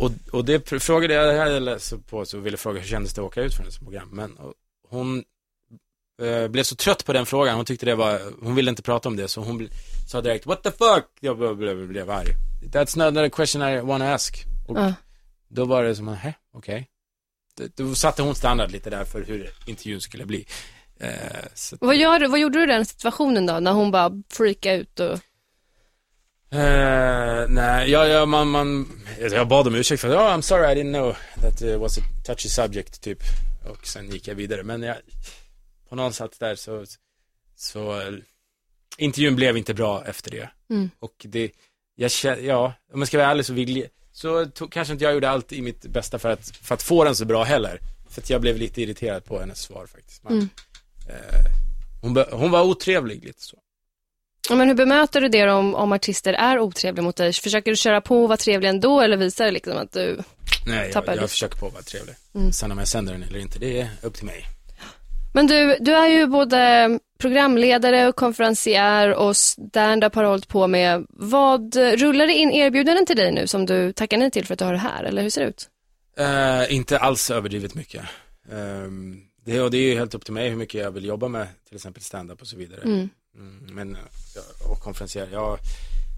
[0.00, 3.20] Och, och det frågade jag, jag hade läst på, så ville fråga hur kändes det
[3.20, 4.08] att åka ut från ett program.
[4.12, 4.38] Men
[4.88, 5.24] hon
[6.22, 9.08] eh, blev så trött på den frågan, hon tyckte det var, hon ville inte prata
[9.08, 9.68] om det, så hon
[10.08, 11.04] sa direkt, what the fuck?
[11.20, 12.28] Jag blev, blev, blev arg.
[12.72, 14.44] That's not a question I wanna ask.
[14.68, 14.94] Och Ja.
[15.48, 16.88] då var det som, hä, okej.
[17.56, 20.46] Det- Då satte hon standard lite där för hur intervjun skulle bli.
[21.00, 21.10] Eh,
[21.54, 25.00] så, Vad, gör, vad gjorde du i den situationen då, när hon bara freakade ut
[25.00, 25.18] och...
[26.50, 30.82] eh, nej, ja, ja, man, man, jag bad om ursäkt för, oh, I'm sorry I
[30.82, 33.18] didn't know that it was a touchy subject, typ.
[33.64, 34.96] Och sen gick jag vidare, men jag,
[35.88, 36.84] på något sätt där så,
[37.56, 38.02] så,
[38.98, 40.50] intervjun blev inte bra efter det.
[40.70, 40.90] Mm.
[40.98, 41.52] Och det,
[41.94, 45.14] jag känner, ja, om jag ska vara ärlig så vill så to, kanske inte jag
[45.14, 47.80] gjorde allt i mitt bästa för att, för att få den så bra heller.
[48.08, 50.22] För att jag blev lite irriterad på hennes svar faktiskt.
[50.24, 50.48] Men, Mm.
[51.08, 51.50] eh,
[52.00, 53.58] hon, hon var otrevlig lite så.
[54.50, 57.32] Men hur bemöter du det om, om artister är otrevliga mot dig?
[57.32, 60.18] Försöker du köra på och vara trevlig ändå eller visar det liksom att du...
[60.66, 61.28] Nej, jag, Tappar jag lite.
[61.28, 62.14] försöker på att vara trevlig.
[62.34, 62.52] Mm.
[62.52, 64.44] Sen om jag sänder den eller inte, det är upp till mig.
[65.34, 71.06] Men du, du är ju både programledare och konferencier och stand-up har hållit på med.
[71.08, 74.58] Vad, rullar det in erbjudanden till dig nu som du tackar nej till för att
[74.58, 75.68] du har det här, eller hur ser det ut?
[76.18, 78.02] Eh, inte alls överdrivet mycket.
[78.52, 81.28] Ehm, det, och det är ju helt upp till mig hur mycket jag vill jobba
[81.28, 82.80] med, till exempel stand-up och så vidare.
[82.84, 83.08] Mm.
[83.36, 83.96] Mm, men,
[84.70, 85.58] och konferencier, jag,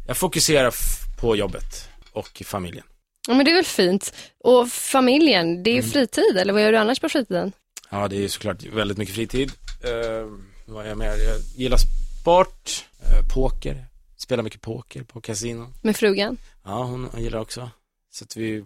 [0.07, 0.74] jag fokuserar
[1.20, 2.85] på jobbet och familjen.
[3.28, 4.14] Ja, men det är väl fint.
[4.44, 5.90] Och familjen, det är ju Mm.
[5.90, 7.52] fritid, eller vad gör du annars på fritiden?
[7.90, 9.52] Ja, det är ju såklart väldigt mycket fritid.
[9.85, 11.07] Uh, vad är jag mer?
[11.07, 11.78] Jag gillar
[12.20, 13.85] sport, eh, poker,
[14.16, 15.72] spelar mycket poker på kasino.
[15.83, 16.37] Med frugan?
[16.64, 17.70] Ja, hon, hon gillar också.
[18.11, 18.64] Så att vi,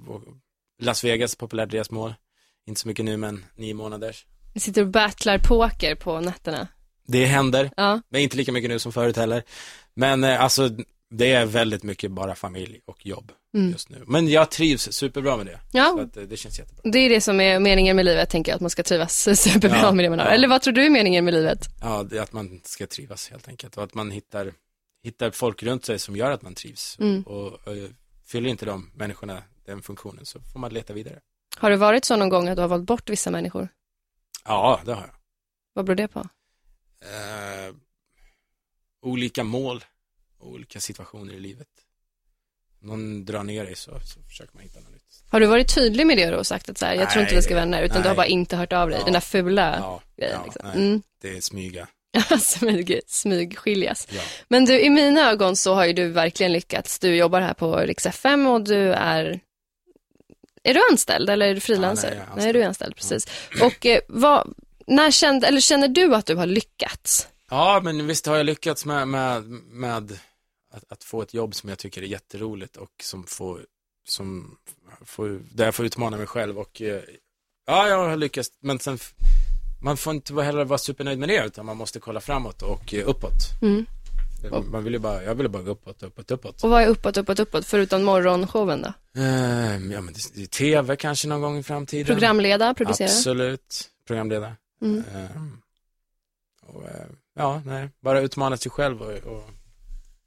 [0.82, 2.14] Las Vegas, populärt resmål.
[2.66, 4.26] Inte så mycket nu, men nio månaders.
[4.54, 6.68] Vi sitter och battlar poker på nätterna.
[7.06, 9.42] Det händer, Ja, men inte lika mycket nu som förut heller.
[9.94, 10.70] Men eh, alltså,
[11.10, 13.70] det är väldigt mycket bara familj och jobb Mm.
[13.70, 14.04] just nu.
[14.06, 15.52] Men jag trivs superbra med det.
[15.56, 16.90] Så ja att, eh, det känns jättebra.
[16.92, 19.78] det är det som är meningen med livet, tänker jag, att man ska trivas superbra
[19.82, 20.26] Ja, med det man har.
[20.26, 20.32] ja.
[20.32, 21.68] Eller vad tror du är meningen med livet?
[21.80, 23.76] Ja, det är att man ska trivas helt enkelt.
[23.76, 24.52] Och att man hittar,
[25.04, 26.96] hittar folk runt sig som gör att man trivs.
[27.00, 27.22] Mm.
[27.22, 27.60] Och, och
[28.26, 31.18] fyller inte de människorna den funktionen så får man leta vidare.
[31.56, 33.68] Har det varit så någon gång att du har valt bort vissa människor?
[34.44, 35.14] Ja, det har jag.
[35.74, 36.28] Vad beror det på?
[37.02, 37.74] Eh,
[39.02, 39.84] olika mål,
[40.40, 41.68] olika situationer i livet.
[42.80, 45.02] Någon drar ner dig så, så försöker man hitta något nytt.
[45.30, 47.32] Har du varit tydlig med det då och sagt att så här, jag tror inte
[47.34, 48.08] Nej, vi ska vara vänner, utan du nej.
[48.08, 49.04] har bara inte hört av dig, Ja.
[49.04, 50.36] den där fula Ja, grejen.
[50.38, 50.62] ja, liksom.
[50.66, 50.76] nej.
[50.76, 51.02] mm.
[51.20, 51.88] det är smyga.
[52.40, 54.08] smyg, smygskiljas.
[54.10, 54.20] Ja.
[54.48, 56.98] Men du, i mina ögon så har ju du verkligen lyckats.
[56.98, 59.40] Du jobbar här på Rix FM och du är...
[60.62, 62.14] Är du anställd eller är du frilansare?
[62.14, 63.26] Ja, nej, nej, du är anställd, precis.
[63.62, 64.54] Och eh, vad,
[64.86, 67.28] när kände, eller känner du att du har lyckats?
[67.50, 70.12] Ja, men visst har jag lyckats med, med, med
[70.70, 73.60] att, att få ett jobb som jag tycker är jätteroligt och som får,
[74.08, 74.56] som
[75.04, 77.00] får, där jag får utmana mig själv och eh,
[77.66, 78.98] ja, jag har lyckats, men sen
[79.82, 83.08] man får inte heller vara supernöjd med det utan man måste kolla framåt och eh,
[83.08, 83.62] uppåt.
[83.62, 83.86] Mm.
[84.70, 86.64] Man vill ju bara, jag vill bara gå uppåt, uppåt, uppåt.
[86.64, 89.20] Och vad är uppåt, uppåt, uppåt, förutom morgonshowen då?
[89.20, 92.06] Eh, ja, men det, det tv kanske någon gång i framtiden.
[92.06, 93.08] Programleda, producera?
[93.08, 94.56] Absolut, programledare.
[94.82, 95.04] Mm.
[95.14, 95.62] Ehm,
[96.62, 99.44] och, eh, ja, nej, bara utmana sig själv och, och,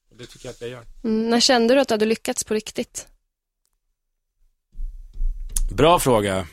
[0.09, 0.85] och det tycker jag att jag gör.
[1.03, 3.07] Mm, när kände du att du hade lyckats på riktigt?
[5.71, 6.47] Bra fråga.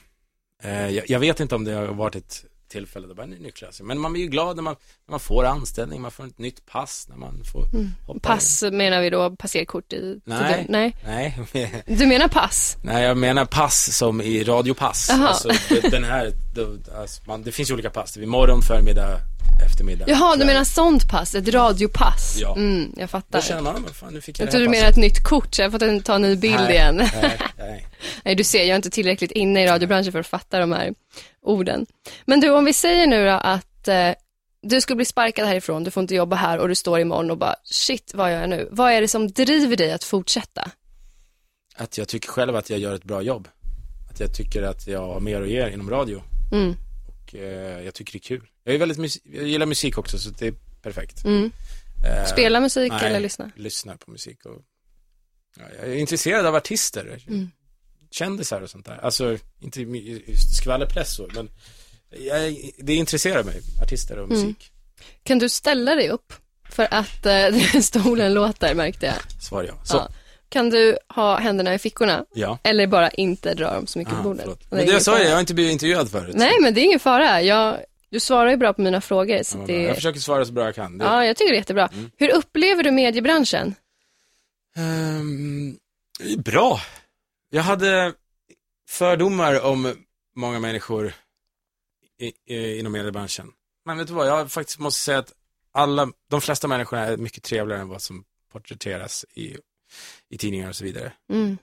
[0.63, 3.81] Eh, jag, jag vet inte om det har varit ett tillfälle då bara, nu Niklas,
[3.81, 6.67] men man blir ju glad när man, när man får anställning, man får ett nytt
[6.67, 7.67] pass, när man får
[8.07, 10.21] hoppa Pass menar vi då passerkort i...
[10.25, 10.67] Nej.
[10.69, 10.97] Nej.
[11.05, 11.39] Nej,
[11.87, 12.77] Du menar pass?
[12.83, 15.11] nej, jag menar pass som i radiopass.
[15.11, 18.63] Alltså, det, den här, då, alltså, man, det finns ju olika pass, det är morgon,
[18.63, 19.21] förmiddag,
[19.67, 20.05] eftermiddag.
[20.09, 22.37] Jaha, du menar sånt pass, ett radiopass?
[22.41, 22.57] Ja.
[22.57, 23.39] Mm, jag fattar.
[23.39, 25.55] Då känner man, fan, nu fick jag, Jag det trodde du menade ett nytt kort,
[25.55, 26.97] så jag har fått ta en ny bild Nej, igen.
[26.97, 27.87] Nej, nej.
[28.25, 30.95] Nej, du ser, jag är inte tillräckligt inne i radiobranschen för att fatta de här
[31.43, 31.87] orden.
[32.25, 34.11] Men du, om vi säger nu då att eh,
[34.63, 37.39] du skulle bli sparkad härifrån, du får inte jobba här och du står imorgon och
[37.39, 38.69] bara, shit, vad gör jag nu?
[38.71, 40.71] Vad är det som driver dig att fortsätta?
[41.75, 43.49] Att jag tycker själv att jag gör ett bra jobb.
[44.11, 46.23] Att jag tycker att jag har mer att ge inom radio.
[46.53, 46.75] Mm.
[47.09, 48.49] Och eh, jag tycker det är kul.
[48.65, 51.25] Jag, är väldigt jag gillar musik också, så det är perfekt.
[51.25, 51.51] Mm.
[52.07, 53.07] Eh, Spela musik nej.
[53.07, 53.51] eller lyssna?
[53.57, 54.63] lyssnar på musik och
[55.57, 57.51] ja, jag är intresserad av artister, Mm.
[58.13, 58.99] Kändisar och sånt där.
[59.03, 59.81] Alltså, inte
[60.61, 61.49] skvallerpressor, men
[62.27, 64.41] jag, det intresserar mig, artister och Mm.
[64.43, 64.73] musik.
[65.23, 66.33] Kan du ställa dig upp?
[66.71, 69.43] För att eh, stolen låter märkte jag.
[69.43, 69.75] Svar ja.
[69.85, 70.09] Så, Ja.
[70.49, 72.25] Kan du ha händerna i fickorna?
[72.35, 72.59] ja.
[72.65, 74.45] Eller bara inte dra dem så mycket på Aha, bordet?
[74.47, 75.23] Det Men det jag sa, fara.
[75.25, 76.35] jag har inte blivit intervjuad förut.
[76.37, 77.43] Nej, men det är ingen fara.
[77.43, 77.77] Jag,
[78.11, 79.43] du svarar ju bra på mina frågor.
[79.43, 80.99] Så Ja, det, Jag försöker svara så bra jag kan.
[80.99, 81.89] Det, ja, jag tycker det är jättebra.
[81.93, 82.11] Mm.
[82.17, 83.75] Hur upplever du mediebranschen?
[86.21, 86.81] Är bra.
[87.55, 88.15] Jag hade
[88.89, 89.95] fördomar om
[90.37, 91.15] många människor
[92.19, 93.53] i, i, inom mediebranschen.
[93.85, 95.33] Men vet du vad, jag faktiskt måste säga att
[95.73, 99.57] alla, de flesta människor är mycket trevligare än vad som porträtteras i,
[100.29, 101.13] i tidningar och så vidare.
[101.31, 101.59] Mm.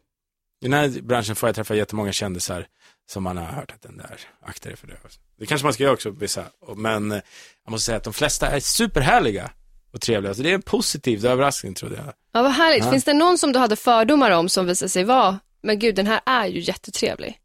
[0.62, 2.68] I den här branschen får jag träffa jättemånga kändisar
[3.10, 4.98] som man har hört att den där, akta dig för det.
[5.38, 6.46] Det kanske man ska göra också, vissa.
[6.76, 7.22] Men eh,
[7.64, 9.52] jag måste säga att de flesta är superhärliga
[9.92, 10.34] och trevliga.
[10.34, 12.14] Så det är en positiv överraskning trodde jag.
[12.32, 12.86] Ja, vad härligt.
[12.86, 12.92] Ja.
[12.92, 16.08] Finns det någon som du hade fördomar om som visade sig vara, men gud, den
[16.08, 17.40] här är ju jättetrevlig?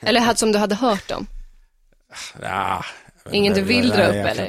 [0.00, 1.26] Eller som du hade hört om?
[2.42, 2.84] Ja,
[3.32, 4.46] Ingen du vill dra nej, upp, kan eller?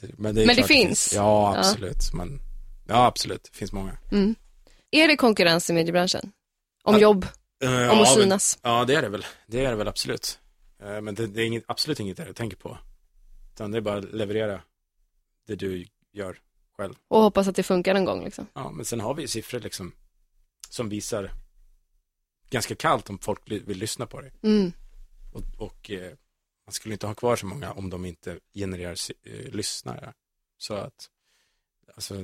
[0.00, 0.08] det.
[0.18, 1.12] Men det, Men det finns?
[1.14, 2.12] Ja, absolut.
[2.12, 2.40] Men,
[2.86, 3.48] ja, absolut.
[3.52, 3.96] Det finns många.
[4.12, 4.34] Mm.
[4.90, 6.32] Är det konkurrens i mediebranschen?
[6.82, 7.00] Om Ja.
[7.00, 7.26] jobb,
[7.64, 8.58] Uh, om ja, att men- synas?
[8.62, 9.26] Ja, det är det väl.
[9.46, 10.38] Det är det väl absolut.
[10.82, 12.78] Eh, men det, det är inget, absolut inget jag tänker på.
[13.54, 14.60] Utan det är bara att leverera
[15.46, 16.38] det du gör
[16.76, 16.94] själv.
[17.08, 18.46] Och hoppas att det funkar någon gång liksom.
[18.54, 19.92] Ja, men sen har vi ju siffror liksom
[20.68, 21.30] som visar
[22.54, 24.30] ganska kallt om folk vill lyssna på det.
[24.42, 24.72] Mm.
[25.32, 26.12] Och, och eh,
[26.66, 30.12] man skulle inte ha kvar så många om de inte genererar eh, lyssnare.
[30.58, 31.08] Så att,
[31.94, 32.14] alltså,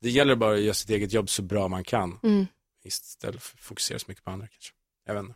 [0.00, 2.18] det gäller bara att göra sitt eget jobb så bra man kan.
[2.22, 2.46] Mm.
[2.84, 4.72] Istället för att fokusera så mycket på andra kanske.
[5.06, 5.34] Jag vet inte.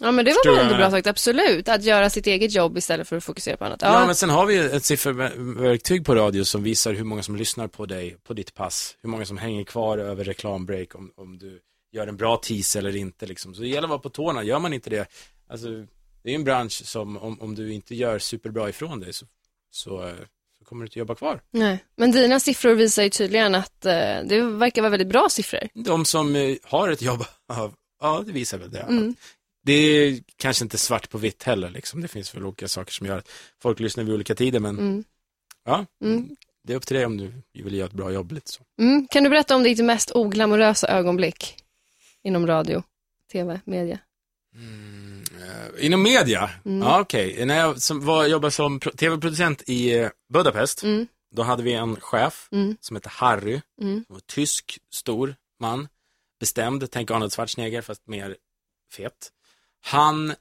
[0.00, 1.68] Ja, men det var väl ändå bra sagt, absolut.
[1.68, 3.82] Att göra sitt eget jobb istället för att fokusera på annat.
[3.82, 4.00] Ja.
[4.00, 7.36] Ja, men sen har vi ju ett sifferverktyg på radio som visar hur många som
[7.36, 8.96] lyssnar på dig, på ditt pass.
[9.02, 11.60] Hur många som hänger kvar över reklambreak om, om du
[11.92, 13.54] gör en bra tease eller inte liksom.
[13.54, 14.42] Så det gäller att vara på tårna.
[14.42, 15.08] Gör man inte det,
[15.48, 15.68] alltså
[16.22, 19.26] det är en bransch som om, om du inte gör superbra ifrån dig så,
[19.70, 20.12] så,
[20.58, 21.40] så kommer du inte jobba kvar.
[21.50, 21.84] Nej.
[21.96, 23.92] Men dina siffror visar ju tydligen att eh,
[24.24, 25.68] det verkar vara väldigt bra siffror.
[25.74, 27.24] De som eh, har ett jobb,
[28.00, 28.80] ja det visar väl det.
[28.80, 29.14] Mm.
[29.64, 32.00] Det är kanske inte svart på vitt heller liksom.
[32.00, 33.28] Det finns väl olika saker som gör att
[33.62, 35.04] folk lyssnar vid olika tider men Mm.
[35.64, 36.36] ja, Mm.
[36.64, 38.62] det är upp till dig om du vill göra ett bra jobb lite så.
[38.80, 39.06] Mm.
[39.10, 41.56] Kan du berätta om ditt mest oglamorösa ögonblick
[42.24, 42.82] inom radio,
[43.32, 43.98] tv, media?
[44.54, 46.50] Mm, eh, inom media?
[46.64, 46.82] Mm.
[46.88, 47.46] Ja, okej.
[47.46, 51.06] När jag som var, jobbade som pro- tv-producent i eh, Budapest, Mm.
[51.34, 52.76] då hade vi en chef Mm.
[52.80, 54.04] som hette Harry, Mm.
[54.06, 55.88] som var tysk, stor man,
[56.40, 58.36] bestämd, tänk Arnold Schwarzenegger fast mer
[58.92, 59.32] fet.
[59.80, 60.34] Han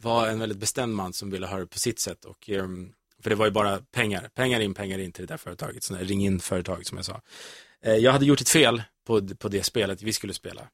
[0.00, 3.30] var en väldigt bestämd man som ville ha det på sitt sätt och ehm, för
[3.30, 6.24] det var ju bara pengar, pengar in, pengar in till det där företaget, sådana ring
[6.24, 7.20] in företag som jag sa.
[7.82, 10.68] Eh, jag hade gjort ett fel på, på det spelet vi skulle spela.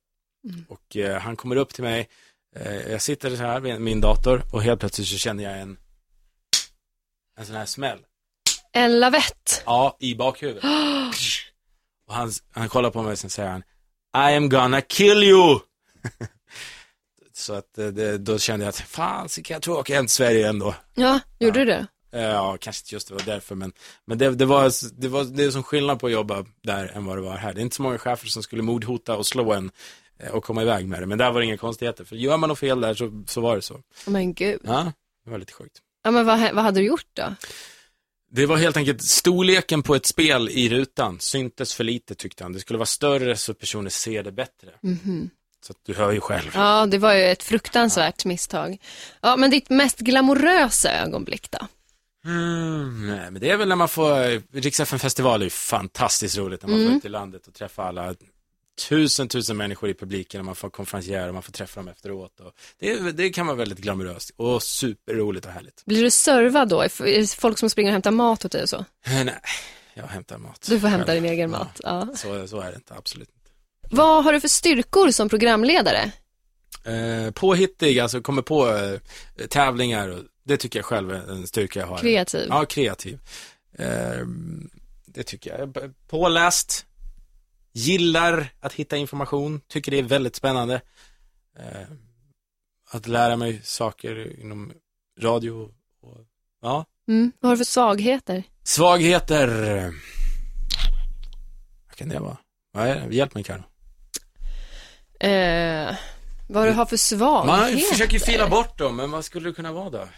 [0.44, 0.64] Mm.
[0.68, 2.08] Och eh, han kommer upp till mig,
[2.56, 5.76] eh, jag sitter så här vid min dator och helt plötsligt så känner jag en,
[7.38, 7.98] en sån här smäll.
[8.72, 9.62] En lavett.
[9.66, 10.64] Ja, i bakhuvudet.
[12.06, 13.62] Och han, han kollar på mig och sen säger han
[14.32, 15.58] I am gonna kill you!
[17.32, 19.94] så att eh, det, då kände jag att fan, så kan jag tror jag åka
[19.94, 20.74] hem till Sverige ändå.
[20.94, 21.64] Ja, gjorde Ja.
[21.64, 21.86] du det?
[22.18, 23.72] Eh, Ja, kanske inte just det var därför, men,
[24.06, 27.04] men det, det, var, det var det är som skillnad på att jobba där än
[27.04, 27.54] vad det var här.
[27.54, 29.70] Det är inte så många chefer som skulle mordhota och slå en
[30.32, 32.04] och komma iväg med det, men där var det inga konstigheter.
[32.04, 33.80] För gör man något fel där så, så var det så.
[34.06, 34.60] Men gud.
[34.64, 34.92] Ja,
[35.24, 35.78] det var lite sjukt.
[36.04, 37.34] Ja, men vad, vad hade du gjort då?
[38.30, 42.52] Det var helt enkelt storleken på ett spel i rutan syntes för lite tyckte han.
[42.52, 44.68] Det skulle vara större så personer ser det bättre.
[44.82, 45.30] Mhm.
[45.66, 46.50] Så att du hör ju själv.
[46.54, 48.78] Ja, det var ju ett fruktansvärt misstag.
[49.20, 51.58] Ja, men ditt mest glamorösa ögonblick då?
[52.24, 56.62] Mm, nej, men det är väl när man får, Rix festival är ju fantastiskt roligt
[56.62, 56.90] när man Mm.
[56.90, 58.14] får ut i landet och träffa alla
[58.88, 62.40] tusen, tusen människor i publiken och man får konferencier och man får träffa dem efteråt.
[62.40, 65.84] Och det, det kan vara väldigt glamoröst och superroligt och härligt.
[65.84, 66.80] Blir du servad då?
[66.82, 68.76] Är det folk som springer och hämtar mat åt dig och så?
[68.76, 69.40] Eh, Nej,
[69.94, 70.66] jag hämtar mat.
[70.68, 71.22] Du får hämta själv.
[71.22, 71.80] din egen Ja, mat.
[71.82, 72.08] Ja.
[72.16, 73.50] Så, så är det inte, absolut inte.
[73.96, 76.12] Vad har du för styrkor som programledare?
[76.84, 81.80] Eh, påhittig, alltså kommer på eh, tävlingar och det tycker jag själv är en styrka
[81.80, 81.98] jag har.
[81.98, 82.46] Kreativ?
[82.48, 83.18] Ja, kreativ.
[83.78, 84.18] Eh,
[85.06, 85.92] det tycker jag.
[86.08, 86.86] Påläst,
[87.74, 90.80] gillar att hitta information, tycker det är väldigt spännande.
[91.58, 91.88] Eh,
[92.90, 94.72] att lära mig saker inom
[95.20, 95.70] radio
[96.02, 96.18] och,
[96.62, 96.84] ja.
[97.08, 97.32] Mm.
[97.40, 98.42] Vad har du för svagheter?
[98.62, 99.48] Svagheter.
[101.86, 102.36] Vad kan det vara?
[102.72, 103.14] Vad är det?
[103.16, 103.62] Hjälp mig Karo.
[105.20, 105.96] Eh,
[106.48, 107.72] vad du har för svagheter?
[107.72, 110.08] Man försöker ju fila bort dem, men vad skulle det kunna vara då?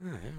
[0.00, 0.32] Nej.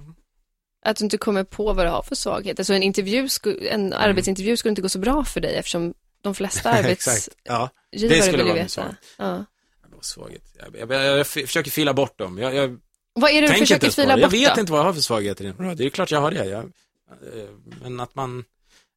[0.86, 2.64] Att du inte kommer på vad du har för svagheter.
[2.64, 3.28] Så en, intervju,
[3.72, 3.94] en Mm.
[3.94, 7.30] arbetsintervju skulle inte gå så bra för dig eftersom de flesta Exakt.
[7.44, 8.96] Ja, arbetsgivare det skulle vill veta.
[9.18, 9.46] Ja.
[9.90, 10.44] det var svaghet.
[10.58, 12.38] Jag, jag, jag, jag försöker fila bort dem.
[12.38, 12.80] Jag, jag
[13.14, 14.60] Vad är det du försöker fila bort Jag vet då?
[14.60, 15.76] inte vad jag har för svagheter inom radio.
[15.76, 16.46] Det är klart jag har det.
[16.46, 17.50] Jag, eh,
[17.82, 18.46] men att man,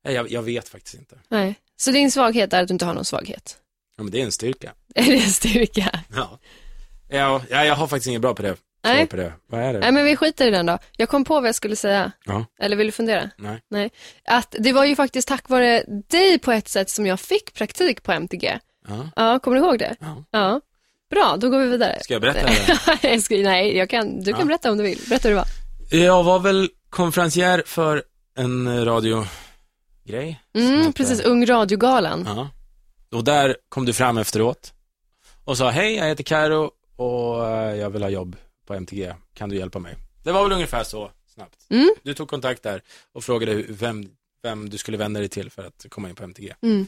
[0.03, 1.19] jag, jag vet faktiskt inte.
[1.29, 1.55] Nej.
[1.77, 3.59] Så din svaghet är att du inte har någon svaghet?
[3.97, 4.73] Ja, men det är en styrka.
[4.95, 6.01] Är det en styrka?
[6.15, 6.39] Ja,
[7.09, 8.57] ja, jag har faktiskt inget bra på det.
[8.95, 9.07] Nej.
[9.07, 9.33] På det.
[9.47, 9.79] Vad är det?
[9.79, 10.79] Nej men vi skiter i den då.
[10.97, 12.13] Jag kom på vad jag skulle säga.
[12.25, 12.45] Ja.
[12.61, 13.31] Eller vill du fundera?
[13.39, 13.61] Nej.
[13.71, 13.91] Nej.
[14.29, 18.03] Att det var ju faktiskt tack vare dig på ett sätt som jag fick praktik
[18.03, 18.59] på MTG.
[18.89, 19.11] Ja.
[19.17, 19.97] Ja, kommer du ihåg det?
[20.01, 20.25] ja.
[20.31, 20.61] Ja.
[21.11, 21.99] Bra, då går vi vidare.
[22.03, 22.47] Ska jag berätta
[23.03, 23.31] det?
[23.43, 24.47] nej, jag kan, du kan Ja.
[24.47, 24.99] berätta om du vill.
[25.09, 25.49] Berätta hur det var.
[26.01, 28.03] Jag var väl konferencier för
[28.39, 30.41] en radiogrej.
[30.55, 32.25] Mm, precis, Ung radiogalan.
[32.27, 32.49] Ja.
[33.19, 34.73] Och där kom du fram efteråt
[35.45, 38.37] och sa hej, jag heter Karo och eh, jag vill ha jobb
[38.67, 39.15] på MTG.
[39.35, 39.97] Kan du hjälpa mig?
[40.25, 41.67] Det var väl ungefär så snabbt.
[41.69, 41.91] Mm.
[42.03, 44.11] Du tog kontakt där och frågade vem,
[44.43, 46.55] vem du skulle vända dig till för att komma in på MTG.
[46.63, 46.87] Mm.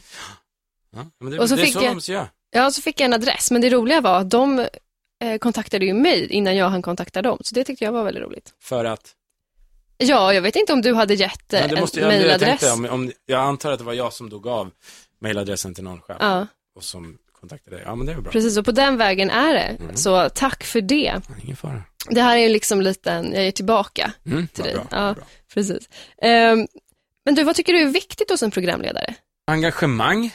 [0.95, 2.27] Ja, men det, Och så det är fick så jag- de måste göra.
[2.51, 4.59] Ja, så fick jag en adress, men det roliga var att de
[5.21, 8.23] eh, kontaktade ju mig innan jag hann kontakta dem, så det tyckte jag var väldigt
[8.23, 8.53] roligt.
[8.59, 9.15] För att,
[9.97, 12.59] Ja, jag vet inte om du hade gett eh, en jag, jag mejladress.
[12.59, 14.71] tänkte, om, om, jag antar att det var jag som då gav
[15.19, 17.85] mejladressen till någon chef Ja, och som kontaktade dig.
[17.85, 18.31] Ja, men det är bra.
[18.31, 19.75] precis, och på den vägen är det.
[19.83, 19.95] Mm.
[19.95, 21.21] Så tack för det.
[21.43, 21.83] Ingen fara.
[22.09, 24.73] Det här är ju liksom liten, jag är tillbaka, Mm, Till dig.
[24.73, 25.13] bra, Ja.
[25.13, 25.23] bra.
[25.53, 25.89] precis.
[26.21, 26.67] Ehm,
[27.25, 29.15] men du, vad tycker du är viktigt hos en programledare?
[29.47, 30.31] engagemang.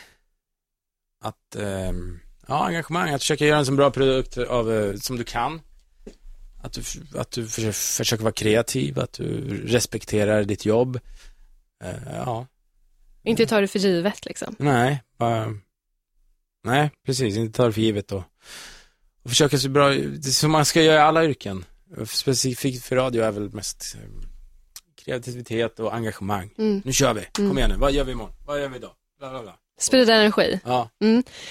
[1.25, 5.25] Att, ehm, ja, engagemang, att försöka göra en så bra produkt av, eh, som du
[5.25, 5.61] kan.
[6.63, 6.83] Att du,
[7.21, 11.01] att du försöker, försöker vara kreativ, att du respekterar ditt jobb.
[11.85, 12.47] Eh, ja,
[13.23, 14.57] Inte ta det för givet liksom.
[14.59, 15.55] nej, bara,
[16.65, 18.25] nej, precis, inte ta det för givet då.
[19.25, 19.93] Och försöka så bra,
[20.23, 21.65] som man ska göra i alla yrken.
[22.07, 24.11] Specifikt för radio är väl mest eh,
[25.05, 26.51] kreativitet och engagemang.
[26.59, 26.83] Mm.
[26.85, 27.59] Nu kör vi, kom Mm.
[27.59, 28.33] igen nu, vad gör vi imorgon?
[28.47, 28.91] Vad gör vi idag?
[29.19, 29.57] Bla, bla, bla.
[29.81, 30.61] Sprida energi.
[30.65, 30.89] Ja,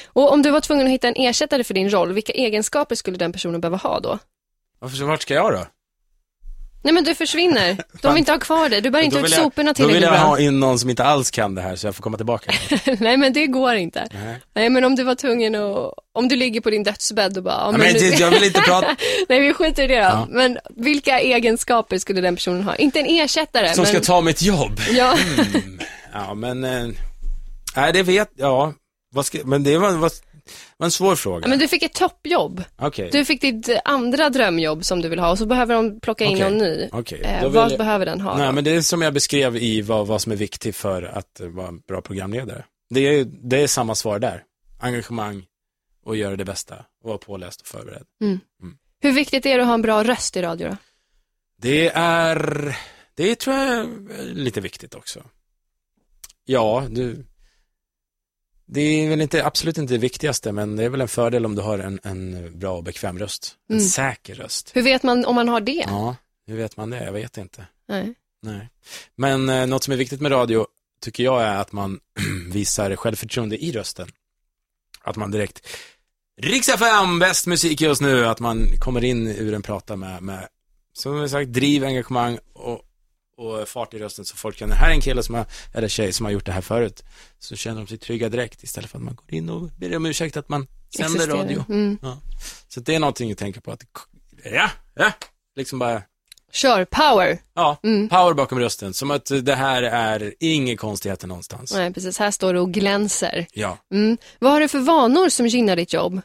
[0.08, 3.18] Och om du var tvungen att hitta en ersättare för din roll, vilka egenskaper skulle
[3.18, 4.20] den personen behöva ha då?
[4.80, 5.66] varför, vart ska jag då?
[6.86, 7.78] Nej men du försvinner.
[8.02, 8.82] De vill inte ha kvar dig.
[8.82, 10.20] Du bär inte ut vill jag- soporna Då vill tillräckligt jag bra.
[10.30, 12.52] ha in någon som inte alls kan det här så jag får komma tillbaka.
[13.00, 14.08] Nej men det går inte.
[14.14, 14.40] Nej.
[14.54, 17.54] Nej men om du var tvungen att, om du ligger på din dödsbädd och bara,
[17.54, 18.96] Ja, men nu- jag vill inte prata,
[19.30, 20.02] Nej vi skiter i det då.
[20.02, 20.28] Ja.
[20.30, 22.76] Men vilka egenskaper skulle den personen ha?
[22.76, 23.92] Inte en ersättare, som men...
[23.92, 24.80] ska ta mitt jobb.
[24.92, 25.18] Ja,
[25.54, 25.80] Mm.
[26.14, 26.88] Ja, men, eh,
[27.76, 28.74] nej det vet, ja,
[29.16, 30.12] vad ska, men det var, var,
[30.78, 31.48] var en svår fråga.
[31.48, 32.64] men du fick ett toppjobb.
[32.78, 36.24] Okej, Du fick ditt andra drömjobb som du vill ha och så behöver de plocka
[36.26, 36.50] in Okej.
[36.50, 36.90] någon ny.
[36.92, 37.22] okej.
[37.22, 38.38] Eh, vad jag- behöver den ha?
[38.38, 38.52] Nej, då?
[38.52, 41.68] men det är som jag beskrev i vad, vad som är viktigt för att vara
[41.68, 42.66] en bra programledare.
[42.90, 44.44] Det är, det är samma svar där.
[44.80, 45.46] Engagemang
[46.06, 48.04] och göra det bästa och vara påläst och förberedd.
[49.02, 50.78] Hur viktigt är det att ha en bra röst i radio då?
[51.62, 52.76] Det är,
[53.16, 53.88] det tror jag är
[54.34, 55.24] lite viktigt också.
[56.46, 57.26] Ja, du,
[58.66, 61.56] det är väl inte, absolut inte det viktigaste, men det är väl en fördel om
[61.56, 63.56] du har en, en bra och bekväm röst.
[63.70, 63.88] En Mm.
[63.88, 64.72] säker röst.
[64.74, 65.86] Hur vet man om man har det?
[65.88, 66.16] Ja,
[66.48, 67.04] hur vet man det?
[67.04, 67.66] Jag vet inte.
[67.88, 68.14] Nej.
[68.42, 68.70] Nej.
[69.16, 70.66] Men eh, något som är viktigt med radio
[71.02, 72.00] tycker jag är att man
[72.52, 74.08] visar självförtroende i rösten.
[75.02, 75.68] Att man direkt,
[76.42, 80.48] Rix FM, bäst musik just nu, att man kommer in ur en prata med, med
[80.94, 82.82] som sagt, driv, engagemang och,
[83.38, 86.14] och fart i rösten så folk känner, här är en kille som har, eller tjej
[86.14, 87.04] som har gjort det här förut.
[87.40, 90.06] Så känner de sig trygga direkt istället för att man går in och ber om
[90.06, 91.38] ursäkt att man sänder Existerar.
[91.38, 91.66] radio.
[91.70, 91.98] Mm.
[92.68, 93.82] Så det är någonting att tänka på att,
[94.44, 95.12] ja, ja,
[95.56, 96.02] liksom bara,
[96.52, 97.40] Kör, power.
[97.54, 98.10] ja, Mm.
[98.10, 98.94] power bakom rösten.
[98.94, 101.74] Som att det här är inga konstigheter någonstans.
[101.74, 102.18] Nej, precis.
[102.20, 103.46] Här står du och glänser.
[103.54, 103.78] Ja.
[103.94, 104.18] Mm.
[104.40, 106.22] Vad har du för vanor som gynnar ditt jobb?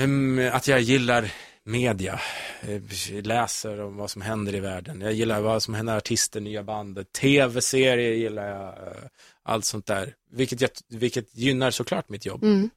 [0.00, 1.30] Ehm, att jag gillar
[1.64, 2.20] media,
[2.62, 5.00] Eh, läser om vad som händer i världen.
[5.00, 9.02] Jag gillar vad som händer, artister, nya band, tv-serier gillar jag, eh,
[9.42, 10.14] allt sånt där.
[10.30, 12.42] Vilket, jag, vilket gynnar såklart mitt jobb.
[12.44, 12.70] Mm.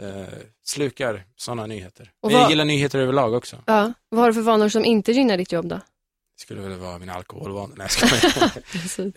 [0.00, 0.26] Eh,
[0.64, 2.10] slukar sådana nyheter.
[2.22, 3.62] Och Men jag vad- gillar nyheter överlag också.
[3.66, 3.92] Ja.
[4.08, 5.74] Vad har du för vanor som inte gynnar ditt jobb då?
[5.76, 7.74] Det skulle väl vara mina alkoholvanor.
[7.76, 7.88] Nej,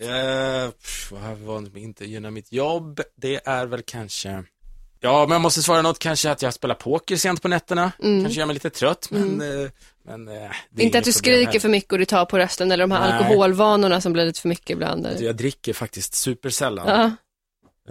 [0.64, 3.00] Eh, pff, vad har vanor som inte gynnar mitt jobb?
[3.16, 4.44] Det är väl kanske
[5.00, 7.92] Ja, men jag måste svara något, kanske att jag spelar poker sent på nätterna.
[8.02, 8.22] Mm.
[8.24, 9.70] Kanske gör mig lite trött, men, eh,
[10.04, 11.60] men eh, det är Inte att du skriker heller.
[11.60, 13.18] för mycket och du tar på rösten eller de här Nej.
[13.18, 15.06] alkoholvanorna som blir lite för mycket ibland.
[15.06, 15.22] Eller?
[15.22, 16.88] Jag dricker faktiskt supersällan.
[16.88, 17.04] Ja.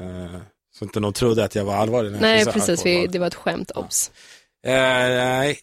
[0.04, 0.42] Eh,
[0.80, 2.86] så inte någon trodde att jag var allvarlig när Nej, precis.
[2.86, 4.12] Vi, det var ett skämt, obs.
[4.66, 5.60] Eh, nej.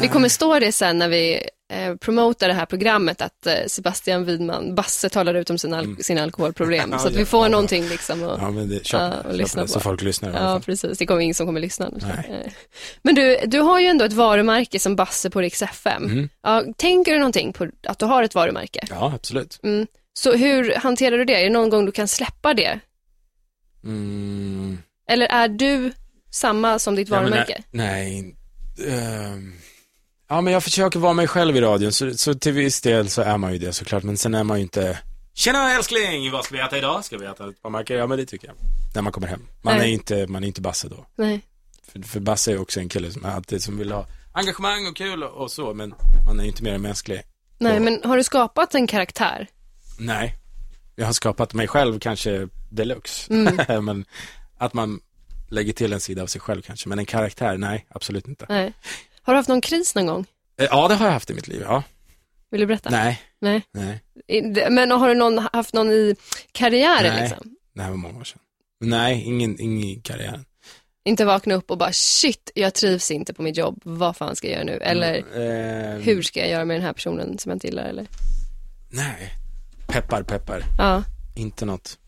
[0.00, 4.24] Vi kommer stå det sen när vi eh, promotar det här programmet att eh, Sebastian
[4.24, 6.80] Widman, Basse talar ut om sina, al- sina alkoholproblem.
[6.80, 6.90] Mm.
[6.92, 7.48] Ja, så att vi ja, får ja.
[7.48, 8.22] någonting liksom.
[8.22, 9.80] Och, Ja, men det, köp, Ja, och köp lyssna det, så på.
[9.80, 10.98] folk lyssnar Ja, precis.
[10.98, 11.90] Det kommer ingen som kommer lyssna.
[11.92, 12.52] Nej.
[13.02, 16.04] Men du, du har ju ändå ett varumärke som Basse på Rix FM.
[16.04, 16.28] Mm.
[16.42, 18.80] Ja, tänker du någonting på att du har ett varumärke?
[18.90, 19.60] Ja, absolut.
[19.62, 19.86] Mm.
[20.12, 21.34] Så hur hanterar du det?
[21.40, 22.78] Är det någon gång du kan släppa det?
[23.84, 24.78] Mm.
[25.10, 25.92] Eller är du
[26.30, 27.62] samma som ditt Ja, varumärke?
[27.70, 28.22] Nej,
[28.78, 29.52] nej ehm,
[30.28, 33.22] ja men jag försöker vara mig själv i radion, så, så till viss del så
[33.22, 34.98] är man ju det såklart, men sen är man ju inte
[35.34, 37.04] Tjena älskling, vad ska vi äta idag?
[37.04, 37.96] Ska vi äta ett par mackor?
[37.96, 38.56] Ja men det tycker jag.
[38.94, 39.42] När man kommer hem.
[39.62, 39.88] Man Nej.
[39.88, 41.06] är inte, man är inte Basse då.
[41.16, 41.40] Nej.
[41.92, 45.22] För, för Basse är också en kille som, alltid, som vill ha engagemang och kul
[45.22, 45.94] och, och så, men
[46.26, 47.22] man är inte mer än mänsklig.
[47.58, 49.46] Nej, Och- men har du skapat en karaktär?
[49.98, 50.36] Nej.
[50.94, 53.32] Jag har skapat mig själv kanske deluxe.
[53.34, 53.84] Mm.
[53.84, 54.04] men
[54.58, 55.00] att man
[55.48, 58.46] lägger till en sida av sig själv kanske, men en karaktär, nej, absolut inte.
[58.48, 58.72] Nej.
[59.26, 60.26] Har du haft någon kris någon gång?
[60.60, 61.82] Eh, Ja, det har jag haft i mitt liv, ja.
[62.50, 62.90] Vill du berätta?
[62.90, 63.62] Nej, Nej.
[63.74, 64.00] nej.
[64.70, 66.16] Men har du någon, haft någon i
[66.52, 67.20] karriären Nej.
[67.28, 67.54] liksom?
[67.74, 68.38] Det här var många år sedan.
[68.80, 70.44] Nej, ingen, ingen i karriären.
[71.04, 74.46] Inte vakna upp och bara shit, jag trivs inte på mitt jobb, vad fan ska
[74.48, 74.76] jag göra nu?
[74.82, 77.84] Eller Eh, hur ska jag göra med den här personen som jag inte gillar?
[77.84, 78.06] Eller?
[78.90, 79.32] Nej.
[79.88, 80.62] Peppar, peppar.
[80.78, 81.02] Ja,
[81.36, 81.98] Inte något.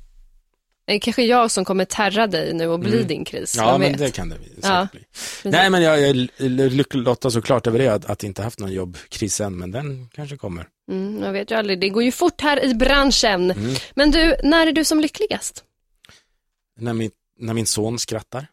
[0.88, 3.06] Det är kanske jag som kommer terra dig nu och bli Mm.
[3.06, 3.98] din kris, Ja, men vet?
[3.98, 4.88] det kan det säkert Ja.
[4.92, 5.00] bli.
[5.50, 9.40] Nej, men jag, jag är lycklottad såklart över det, att, att inte haft någon jobbkris
[9.40, 10.66] än, men den kanske kommer.
[10.90, 13.50] Mm, jag vet ju aldrig, det går ju fort här i branschen.
[13.50, 13.74] Mm.
[13.94, 15.64] Men du, när är du som lyckligast?
[16.78, 18.46] När, min, när min son skrattar.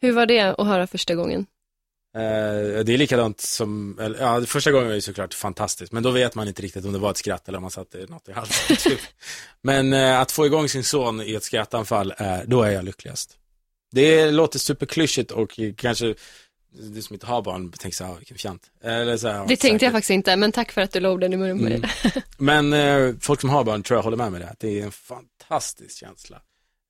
[0.00, 1.46] Hur var det att höra första gången?
[2.16, 6.34] Eh, det är likadant som, ja, första gången var ju såklart fantastiskt, men då vet
[6.34, 8.76] man inte riktigt om det var ett skratt eller om man satte något i halsen.
[8.76, 9.00] Typ.
[9.62, 13.36] Men eh, att få igång sin son i ett skrattanfall, är, då är jag lyckligast.
[13.92, 16.14] Det låter superklyschigt och kanske
[16.78, 18.62] du som inte har barn tänker så här, "Ah, vilken fjant.
[18.84, 19.92] Eller så här, Det tänkte jag säkert.
[19.92, 22.22] faktiskt inte, men tack för att du la orden i munnen på Mm.
[22.70, 24.54] Men eh, folk som har barn tror jag håller med mig det.
[24.58, 26.40] Det är en fantastisk känsla.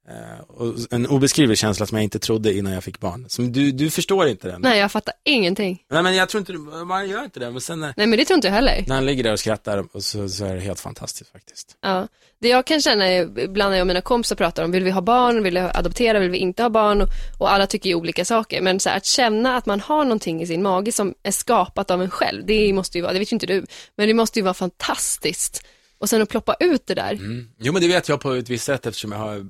[0.08, 3.26] Eh, en obeskrivlig känsla som jag inte trodde innan jag fick barn.
[3.28, 4.60] Som du, du förstår inte den.
[4.60, 5.82] Nej, jag fattar ingenting.
[5.90, 7.50] Nej men jag tror inte, man gör inte det.
[7.50, 8.84] Men sen när, Nej, men det tror inte jag heller.
[8.86, 11.76] när han ligger där och skrattar och så, så är det helt fantastiskt faktiskt.
[11.82, 12.08] Ja.
[12.38, 14.90] Det jag kan känna är, ibland när jag och mina kompisar pratar om, vill vi
[14.90, 17.00] ha barn, vill vi adoptera, vill vi inte ha barn?
[17.00, 18.60] Och, och alla tycker ju olika saker.
[18.62, 21.90] Men så här, att känna att man har någonting i sin mage som är skapat
[21.90, 24.38] av en själv, det måste ju vara, det vet ju inte du, men det måste
[24.38, 25.66] ju vara fantastiskt.
[25.98, 27.12] Och sen att ploppa ut det där.
[27.12, 27.48] Mm.
[27.58, 29.46] Jo men det vet jag på ett visst sätt eftersom jag har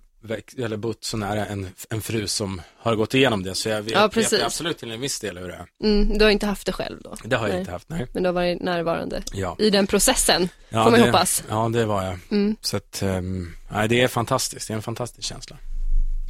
[0.59, 3.55] eller bott så nära en, en fru som har gått igenom det.
[3.55, 5.67] Så jag vet, Ja, vet absolut till en viss del hur det är.
[5.85, 7.15] Mm, du har inte haft det själv då?
[7.25, 7.61] Det har jag Nej.
[7.61, 8.07] inte haft, nej.
[8.13, 9.57] Men du har varit närvarande Ja.
[9.59, 11.45] i den processen, Ja, får man det, hoppas.
[11.49, 12.19] Ja, det var jag.
[12.31, 12.57] Mm.
[12.61, 14.69] Så att, um, nej, det är fantastiskt.
[14.69, 15.57] Det är en fantastisk känsla.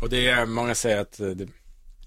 [0.02, 1.48] Och det är, många säger att eh, det,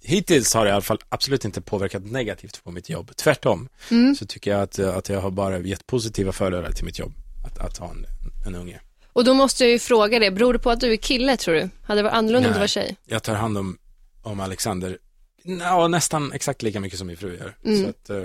[0.02, 3.12] hittills har det i alla fall absolut inte påverkat negativt på mitt jobb.
[3.16, 4.16] Tvärtom, Mm.
[4.16, 7.14] så tycker jag att, eh, att jag har bara gett positiva fördelar till mitt jobb.
[7.46, 8.06] Att, att ha en,
[8.46, 8.82] en unge.
[9.14, 11.56] Och då måste jag ju fråga det, beror det på att du är kille tror
[11.56, 11.70] du?
[11.84, 12.96] Hade det varit annorlunda om du var tjej?
[13.06, 13.78] Jag tar hand om,
[14.24, 14.98] om Alexander,
[15.60, 17.56] ja, nästan exakt lika mycket som min fru gör.
[17.66, 17.84] Mm.
[17.84, 18.24] Så att, eh,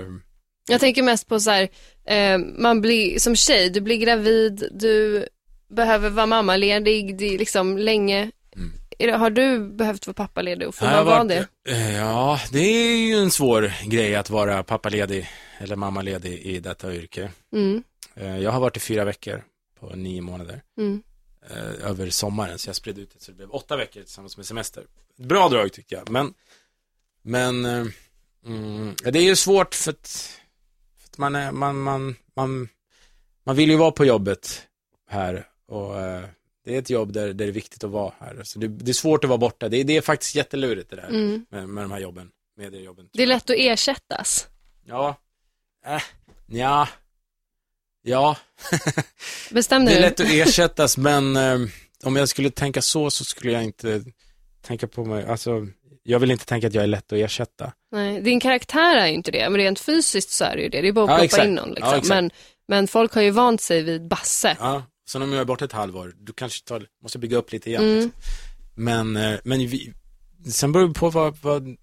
[0.69, 1.67] Jag tänker mest på så här,
[2.07, 5.25] eh, man blir, som tjej, du blir gravid, du
[5.69, 8.31] behöver vara mammaledig, det är liksom länge.
[8.55, 8.71] Mm.
[8.99, 11.47] Är det, har du behövt vara pappaledig och får jag man vara det?
[11.69, 16.93] eh, Ja, det är ju en svår grej att vara pappaledig eller mammaledig i detta
[16.95, 17.31] yrke.
[17.53, 17.83] Mm,
[18.17, 19.43] Eh, Jag har varit i fyra veckor
[19.79, 21.03] på nio månader mm.
[21.49, 24.45] eh, över sommaren, så jag spred ut det så det blev åtta veckor tillsammans med
[24.45, 24.83] semester.
[25.17, 26.33] Bra drag tycker jag, men,
[27.21, 27.85] men eh,
[28.45, 30.07] mm, det är ju svårt för att,
[30.97, 32.69] för att man, är, man, man, man,
[33.43, 34.67] man vill ju vara på jobbet
[35.09, 36.25] här och eh,
[36.65, 38.43] det är ett jobb där, där det är viktigt att vara här.
[38.43, 40.95] Så det, det är svårt att vara borta, det, är- det är faktiskt jättelurigt det
[40.95, 41.45] där Mm.
[41.49, 43.09] med, med de här jobben, mediejobben.
[43.13, 44.47] Det är lätt att ersättas.
[44.85, 45.15] Ja,
[45.85, 46.01] äh,
[46.45, 46.87] ja,
[48.05, 48.37] ja.
[49.51, 51.59] Bestäm Det är lätt att ersättas, men eh,
[52.03, 54.03] om jag skulle tänka så, så skulle jag inte
[54.61, 55.67] tänka på mig, alltså,
[56.03, 57.71] jag vill inte tänka att jag är lätt att ersätta.
[57.91, 60.81] Nej, din karaktär är ju inte det, men rent fysiskt så är det ju det.
[60.81, 61.45] Det är bara att Ja, ploppa exakt.
[61.45, 61.89] in någon liksom.
[61.89, 62.09] Ja, exakt.
[62.09, 62.31] men,
[62.67, 64.57] men folk har ju vant sig vid Basse.
[64.59, 67.69] Ja, sen om jag är borta ett halvår, du kanske tar, måste bygga upp lite
[67.69, 67.83] igen.
[67.83, 67.95] Mm.
[67.95, 68.11] Liksom.
[68.75, 69.93] Men, eh, men vi,
[70.51, 71.75] sen beror det på vad, vad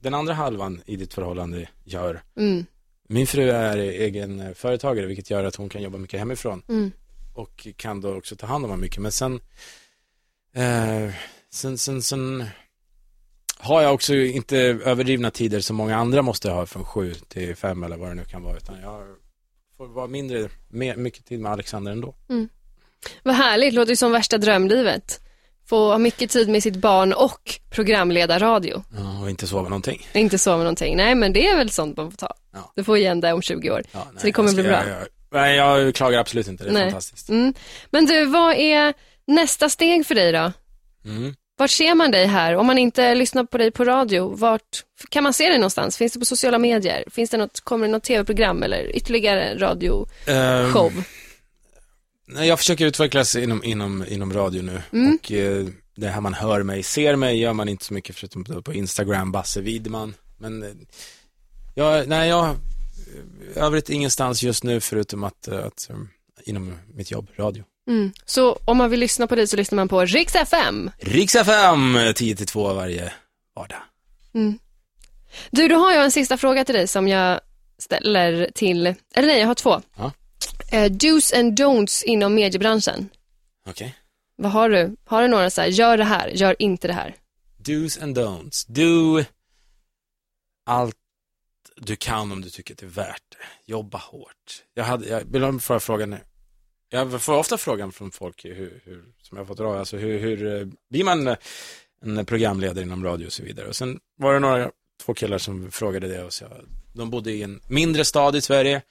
[0.00, 2.22] den andra halvan i ditt förhållande gör.
[2.38, 2.66] Mm,
[3.12, 6.62] Min fru är egen eh, företagare, vilket gör att hon kan jobba mycket hemifrån.
[6.68, 6.92] mm,
[7.34, 8.98] och kan då också ta hand om mycket.
[9.02, 9.40] Men sen,
[10.54, 11.14] eh,
[11.50, 12.44] sen, sen, sen
[13.58, 17.82] har jag också inte överdrivna tider som många andra måste ha från sju till fem
[17.82, 18.56] eller vad det nu kan vara.
[18.56, 19.02] Utan jag
[19.76, 22.14] får vara mindre, mer, mycket tid med Alexander ändå.
[23.22, 25.20] Vad härligt, låter ju som värsta drömlivet.
[25.72, 28.84] Få ha mycket tid med sitt barn och programleda radio.
[28.96, 30.06] Ja, och inte sova någonting.
[30.12, 30.96] Inte sova någonting.
[30.96, 32.34] Nej, men det är väl sånt man får ta.
[32.52, 32.72] Ja.
[32.76, 33.82] Du får igen det om 20 år.
[33.92, 34.72] Ja, Så det kommer jag bli bra.
[34.76, 36.82] Jag, jag, nej, jag klagar absolut inte, det är Nej.
[36.82, 37.28] fantastiskt.
[37.28, 37.54] Mm.
[37.90, 38.94] Men du, vad är
[39.26, 40.52] nästa steg för dig då?
[41.04, 41.34] Mm.
[41.58, 42.56] Vart ser man dig här?
[42.56, 45.96] Om man inte lyssnar på dig på radio, vart kan man se dig någonstans?
[45.96, 47.04] Finns det på sociala medier?
[47.10, 50.92] Finns det något, kommer det något tv-program eller ytterligare radioshow?
[50.96, 51.04] Ehm,
[52.26, 55.18] nej, jag försöker utvecklas inom, inom, inom radio nu Mm.
[55.22, 55.66] och eh,
[55.96, 58.72] det här man hör mig, ser mig gör man inte så mycket förutom på, på
[58.74, 60.14] Instagram, Basse Widman.
[60.38, 60.68] Men eh,
[61.74, 65.96] jag, nej, jag, eh, övrigt ingenstans just nu förutom att, eh, att eh,
[66.44, 67.64] inom mitt jobb, radio.
[67.88, 68.12] Mm.
[68.24, 70.90] Så om man vill lyssna på dig så lyssnar man på Rix FM.
[70.98, 73.12] Riks FM 10-2 varje
[73.56, 73.78] vardag.
[74.34, 74.58] Mm.
[75.50, 77.40] Du, då har jag en sista fråga till dig som jag
[77.78, 79.80] ställer till, eller nej, jag har två.
[79.96, 80.12] Ja.
[80.72, 83.08] Eh, do's and don'ts inom mediebranschen.
[83.66, 83.94] Okej.
[84.36, 84.96] Vad har du?
[85.04, 87.14] Har du några så här, gör det här, gör inte det här?
[87.58, 88.64] Do's and don'ts.
[88.68, 89.24] Do
[90.66, 90.96] allt
[91.76, 93.72] du kan om du tycker att det är värt det.
[93.72, 94.62] Jobba hårt.
[94.74, 96.20] Jag, hade, jag vill förra frågan nu.
[96.88, 100.60] Jag får ofta frågan från folk hur, hur, som jag fått dra, alltså hur, hur
[100.60, 101.36] eh, blir man eh,
[102.02, 103.68] en programledare inom radio och så vidare.
[103.68, 104.70] Och sen var det några,
[105.02, 106.46] två killar som frågade det och så,
[106.92, 108.82] de bodde i en mindre stad i Sverige.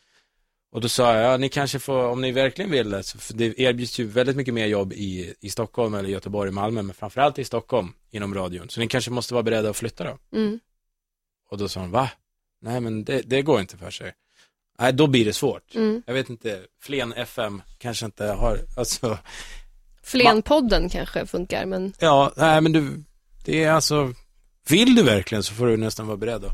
[0.72, 3.34] Och då sa jag, ja, ni kanske får, om ni verkligen vill det, så för
[3.34, 7.39] det erbjuds ju väldigt mycket mer jobb i, i Stockholm eller Göteborg, Malmö, men framförallt
[7.39, 8.69] i Stockholm inom radion.
[8.69, 10.38] Så ni kanske måste vara beredda att flytta då.
[10.38, 10.59] Mm.
[11.49, 12.09] Och då sa hon, va?
[12.61, 14.13] Nej men det, det går inte för sig.
[14.80, 15.76] Nej, då blir det svårt.
[15.76, 16.03] Mm.
[16.05, 19.17] Jag vet inte, Flen FM kanske inte har, alltså,
[20.03, 23.03] Flenpodden kanske funkar, men ja, nej men du,
[23.45, 24.13] det är alltså,
[24.69, 26.51] vill du verkligen så får du nästan vara beredd att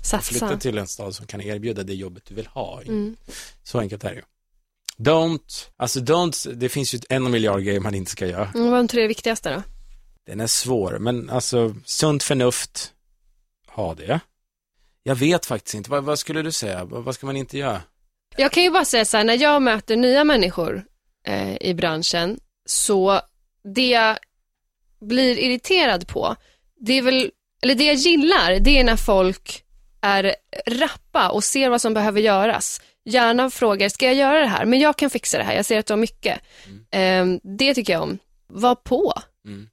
[0.00, 0.56] och flytta satsa.
[0.56, 2.82] till en stad som kan erbjuda det jobbet du vill ha.
[2.82, 3.16] Mm.
[3.62, 4.22] Så enkelt är det ju.
[4.96, 8.50] Don't, alltså don't, det finns ju en miljard grejer man inte ska göra.
[8.54, 9.62] Mm, vad är de tre viktigaste då?
[10.26, 12.92] Den är svår, men alltså sunt förnuft,
[13.66, 14.20] ha det.
[15.02, 16.84] Jag vet faktiskt inte, vad, vad skulle du säga?
[16.84, 17.82] Vad, vad ska man inte göra?
[18.36, 20.84] Jag kan ju bara säga så här, när jag möter nya människor
[21.26, 23.20] eh, i branschen, så
[23.74, 24.18] det jag
[25.00, 26.36] blir irriterad på,
[26.80, 27.30] det är väl,
[27.62, 29.64] eller det jag gillar, det är när folk
[30.02, 30.34] är
[30.66, 32.80] rappa och ser vad som behöver göras.
[33.04, 34.64] Gärna frågar, ska jag göra det här?
[34.64, 36.40] Men jag kan fixa det här, jag ser att du har mycket.
[36.90, 37.26] Eh,
[37.58, 38.18] det tycker jag om.
[38.48, 39.12] Var på,
[39.46, 39.68] Mm.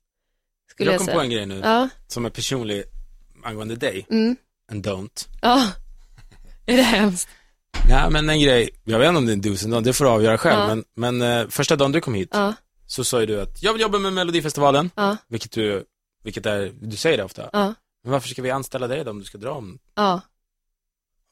[0.72, 1.16] skulle jag jag, kom säga.
[1.18, 2.84] på en grej nu, Ja, som är personlig
[3.44, 4.36] angående dig, mm,
[4.72, 5.28] en don't.
[5.42, 5.68] ja.
[6.66, 7.30] Är det hemskt?
[7.90, 10.06] Nej, men en grej, jag vet inte om det är en dos don't, det får
[10.06, 10.68] du avgöra själv, Ja.
[10.76, 10.84] men,
[11.18, 12.54] men eh, första dagen du kom hit, Ja,
[12.86, 15.84] så sa ju du att jag vill jobba med Melodifestivalen, ja, vilket du,
[16.24, 17.50] vilket är, du säger det ofta.
[18.08, 20.22] Men varför ska vi anställa dig då om du ska dra om, ja,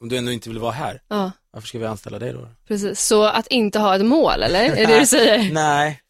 [0.02, 1.02] om du ändå inte vill vara här?
[1.08, 1.32] ja.
[1.52, 2.48] Varför ska vi anställa dig då?
[2.68, 4.64] Precis, så att inte ha ett mål, eller?
[4.64, 5.54] Är det det du säger?
[5.54, 6.02] Nej,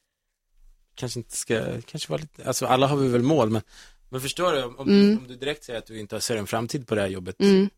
[0.96, 3.62] kanske inte ska, kanske vara lite, alltså alla har vi väl mål, men,
[4.10, 5.18] men förstår du, om, Mm.
[5.18, 7.70] om du direkt säger att du inte ser en framtid på det här jobbet, Mm.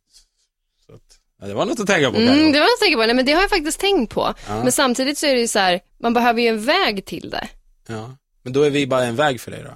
[0.85, 3.05] så att, ja, det var något att tänka på Mm, det var jag säker på,
[3.05, 4.33] nej men det har jag faktiskt tänkt på.
[4.47, 4.63] Ja.
[4.63, 7.47] Men samtidigt så är det ju så här, man behöver ju en väg till det.
[7.87, 9.73] Ja, men då är vi bara en väg för dig då?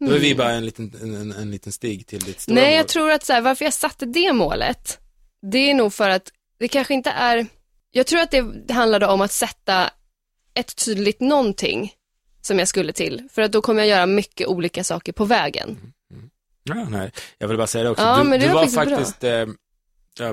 [0.00, 0.38] Då är vi Mm.
[0.38, 2.76] bara en liten, en, en, en liten stig till ditt stora Nej, mål.
[2.76, 4.98] jag tror att så här, varför jag satte det målet,
[5.52, 7.46] det är nog för att det kanske inte är,
[7.90, 9.90] jag tror att det handlade om att sätta
[10.54, 11.92] ett tydligt någonting
[12.40, 15.92] som jag skulle till, för att då kommer jag göra mycket olika saker på vägen.
[16.62, 17.12] Ja, nej.
[17.38, 19.46] Jag vill bara säga det också, Ja, du, men det du var var faktiskt eh,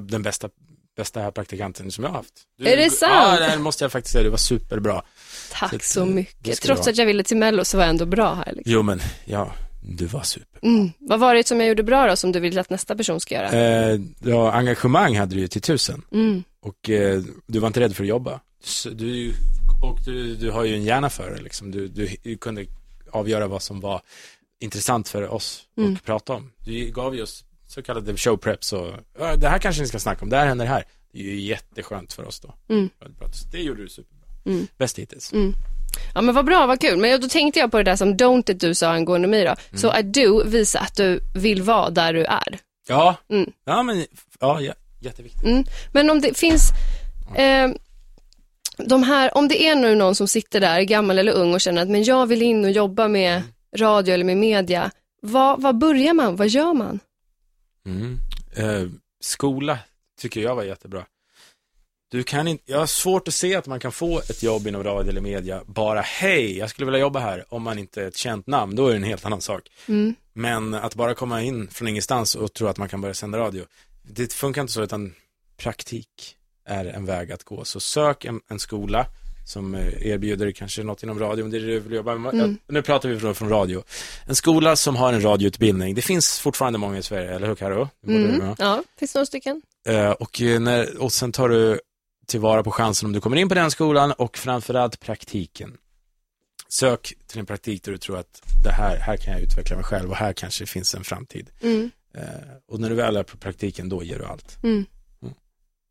[0.02, 0.50] den bästa,
[0.96, 2.34] bästa praktikanten som jag har haft.
[2.58, 3.40] Du, Är det sant?
[3.42, 5.04] Ja, det måste jag faktiskt säga, du var superbra.
[5.54, 6.62] Tack Så så mycket.
[6.62, 8.54] Trots att jag ville till Mello så var jag ändå bra här.
[8.54, 8.74] Liksom.
[8.74, 10.60] Jo, men ja, du var super.
[10.62, 10.92] Mm.
[11.00, 13.36] Vad var det som jag gjorde bra då, som du vill att nästa person ska
[13.36, 13.52] göra?
[13.52, 16.02] Eh, ja, engagemang hade du ju till tusen.
[16.12, 16.44] Mm.
[16.62, 18.40] Och eh, du var inte rädd för att jobba.
[18.92, 19.34] Du,
[19.84, 21.72] och du, du har ju en hjärna för det liksom.
[21.72, 22.66] Du, du, du kunde
[23.12, 24.02] avgöra vad som var
[24.60, 25.94] intressant för oss Mm.
[25.94, 26.52] att prata om.
[26.66, 28.88] Du gav ju oss så kallade showpreps och
[29.20, 30.84] ja, det här kanske ni ska snacka om, det här händer här.
[31.12, 32.54] Det är ju jätteskönt för oss då.
[32.70, 32.90] Mm.
[33.52, 34.13] Det gjorde du superbra.
[34.46, 34.68] Mm.
[34.78, 35.34] Bäst hittills.
[35.34, 35.54] Mm.
[36.16, 36.98] Ja men vad bra, vad kul.
[36.98, 39.56] Men då tänkte jag på det där som don't du sa angående mig då.
[39.78, 40.00] Så Mm.
[40.00, 42.58] att du visar att du vill vara där du är.
[42.88, 43.52] Ja, Mm.
[43.66, 44.06] ja men,
[44.40, 45.44] ja, ja jätteviktigt.
[45.44, 45.64] Mm.
[45.94, 46.70] Men om det finns,
[47.36, 47.72] eh,
[48.78, 51.82] de här, om det är nu någon som sitter där, gammal eller ung och känner
[51.82, 53.42] att men jag vill in och jobba med
[53.78, 54.92] radio eller med media.
[55.22, 56.36] Vad, vad börjar man?
[56.36, 57.00] Vad gör man?
[57.86, 58.20] Mm.
[58.56, 58.90] Eh,
[59.24, 59.78] skola
[60.22, 61.06] tycker jag var jättebra.
[62.14, 64.84] Du kan inte, jag har svårt att se att man kan få ett jobb inom
[64.84, 68.18] radio eller media bara hej, jag skulle vilja jobba här om man inte är ett
[68.18, 69.62] känt namn, då är det en helt annan sak.
[69.88, 70.16] Mm.
[70.34, 73.66] Men att bara komma in från ingenstans och tro att man kan börja sända radio,
[74.04, 75.14] det funkar inte så utan
[75.58, 76.08] praktik
[76.66, 77.66] är en väg att gå.
[77.66, 79.06] Så sök en, en skola,
[79.46, 82.34] som eh, erbjuder kanske något inom radio, det är det du vill jobba med.
[82.34, 82.58] Mm.
[82.68, 83.84] Nu pratar vi från, från radio.
[84.28, 87.90] En skola som har en radioutbildning, det finns fortfarande många i Sverige, eller hur Karo?
[88.02, 88.56] Du Mm.
[88.58, 89.62] Ja, finns några stycken.
[89.88, 91.80] Eh, och, eh, när, och sen tar du
[92.26, 95.78] tillvara på chansen om du kommer in på den skolan och framförallt praktiken.
[96.68, 99.86] Sök till en praktik där du tror att det här, här kan jag utveckla mig
[99.86, 101.50] själv och här kanske finns en framtid.
[101.62, 101.92] Mm.
[102.18, 102.24] Eh,
[102.68, 104.58] och när du väl är på praktiken, då ger du allt.
[104.64, 104.86] Mm.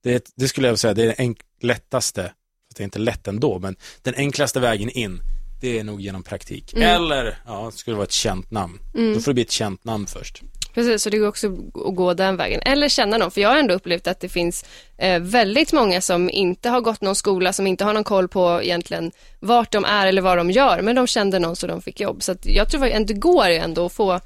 [0.03, 2.85] Det, är ett- det skulle jag säga, det är den enk- lättaste, fast det är
[2.85, 5.21] inte lätt ändå, men den enklaste vägen in,
[5.61, 6.73] det är nog genom praktik.
[6.75, 6.89] Mm.
[6.89, 8.79] Eller, ja, det skulle vara ett känt namn.
[8.95, 9.15] Mm.
[9.15, 10.43] Då får det bli ett känt namn först.
[10.75, 11.47] Precis, så det går också
[11.87, 12.61] att gå den vägen.
[12.65, 14.65] Eller känna någon, för jag har ändå upplevt att det finns
[14.99, 18.61] eh, väldigt många som inte har gått någon skola, som inte har någon koll på
[18.63, 22.01] egentligen vart de är eller vad de gör, men de kände någon så de fick
[22.01, 22.23] jobb.
[22.23, 24.21] Så att jag tror att det går ju ändå att få,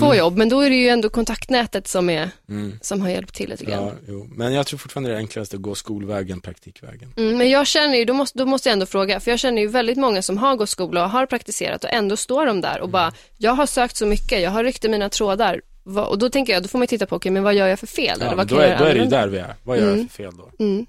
[0.00, 2.78] få jobb, men då är det ju ändå kontaktnätet som, är, Mm.
[2.82, 3.86] som har hjälpt till lite grann.
[3.86, 4.26] Ja, jo.
[4.30, 7.14] Men jag tror fortfarande det är enklast att gå skolvägen, praktikvägen.
[7.16, 9.62] Mm, men jag känner ju, då måste, då måste jag ändå fråga, för jag känner
[9.62, 12.80] ju väldigt många som har gått skola och har praktiserat och ändå står de där
[12.80, 15.60] och bara, jag har sökt så mycket, jag har ryckt i mina trådar.
[15.84, 17.78] Va- Och då tänker jag, då får man titta på, okej, men vad gör jag
[17.78, 18.16] för fel?
[18.20, 19.54] Ja, eller vad då, kan jag är, göra då är det ju där vi är.
[19.64, 20.08] Vad gör jag Mm.
[20.08, 20.64] för fel då?
[20.64, 20.86] Mm.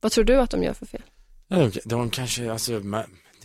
[0.00, 1.02] Vad tror du att de gör för fel?
[1.48, 2.72] De, de kanske, alltså,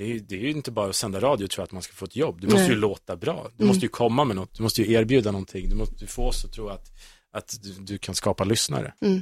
[0.02, 1.93] det är, det är ju inte bara att sända radio tror jag att man ska
[1.93, 2.41] få ett jobb.
[2.41, 2.70] Du måste Nej.
[2.70, 3.49] ju låta bra.
[3.58, 3.68] Du Mm.
[3.68, 4.54] måste ju komma med något.
[4.58, 5.70] Du måste ju erbjuda någonting.
[5.70, 6.91] Du måste få oss att tro att,
[7.32, 8.93] att du, du kan skapa lyssnare.
[9.02, 9.22] Mm.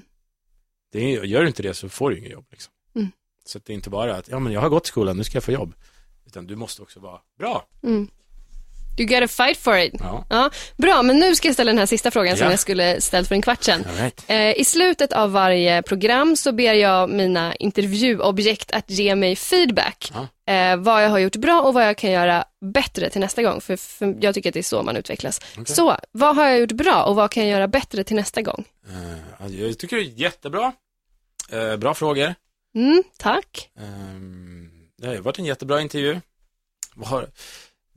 [0.91, 2.45] Det är, gör du inte det så får du inget jobb.
[2.51, 2.73] Liksom.
[2.95, 3.07] Mm.
[3.45, 5.43] Så det är inte bara att, ja men jag har gått skolan, nu ska jag
[5.43, 5.73] få jobb.
[6.25, 7.67] Utan du måste också vara bra.
[8.99, 9.93] You gotta fight for it.
[9.99, 12.51] Ja, Ja, bra, men nu ska jag ställa den här sista frågan som Ja.
[12.51, 13.85] jag skulle ställt för en kvart sedan.
[13.97, 14.23] right.
[14.27, 20.11] Eh, I slutet av varje program så ber jag mina intervjuobjekt att ge mig feedback.
[20.13, 20.53] Ja.
[20.53, 22.43] Eh, vad jag har gjort bra och vad jag kan göra
[22.73, 23.61] bättre till nästa gång.
[23.61, 25.41] För, för jag tycker att det är så man utvecklas.
[25.57, 25.75] Okej.
[25.75, 28.65] Så, vad har jag gjort bra och vad kan jag göra bättre till nästa gång?
[29.39, 30.71] Eh, jag tycker det är jättebra.
[31.51, 32.35] Eh, bra frågor.
[32.75, 33.69] Mm, tack.
[33.79, 36.19] Ehm, det har varit en jättebra intervju.
[36.95, 37.27] Vad Har,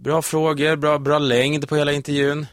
[0.03, 2.47] bra frågor, bra, bra längd på hela intervjun.